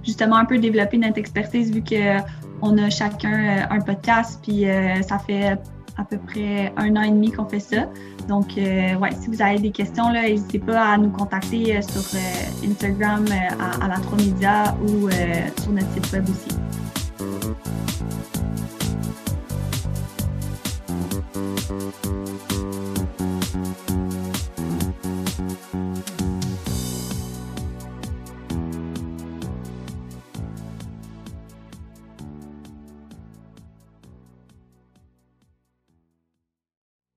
justement 0.03 0.37
un 0.37 0.45
peu 0.45 0.57
développé 0.57 0.97
notre 0.97 1.17
expertise 1.17 1.71
vu 1.71 1.83
qu'on 1.83 2.77
a 2.77 2.89
chacun 2.89 3.67
un 3.69 3.81
podcast, 3.81 4.39
puis 4.41 4.63
ça 5.05 5.19
fait 5.19 5.59
à 5.97 6.03
peu 6.03 6.17
près 6.17 6.73
un 6.77 6.95
an 6.95 7.01
et 7.01 7.11
demi 7.11 7.31
qu'on 7.31 7.45
fait 7.45 7.59
ça. 7.59 7.87
Donc, 8.27 8.57
euh, 8.57 8.95
ouais, 8.95 9.11
si 9.19 9.27
vous 9.27 9.41
avez 9.41 9.59
des 9.59 9.71
questions, 9.71 10.11
n'hésitez 10.11 10.59
pas 10.59 10.93
à 10.93 10.97
nous 10.97 11.09
contacter 11.09 11.77
euh, 11.77 11.81
sur 11.81 12.01
euh, 12.17 12.69
Instagram 12.69 13.25
à, 13.81 13.87
la 13.87 13.95
3 13.95 14.17
Média 14.17 14.75
ou 14.83 15.09
sur 15.61 15.71
notre 15.71 15.91
site 15.93 16.11
web 16.13 16.25
aussi. 16.29 16.74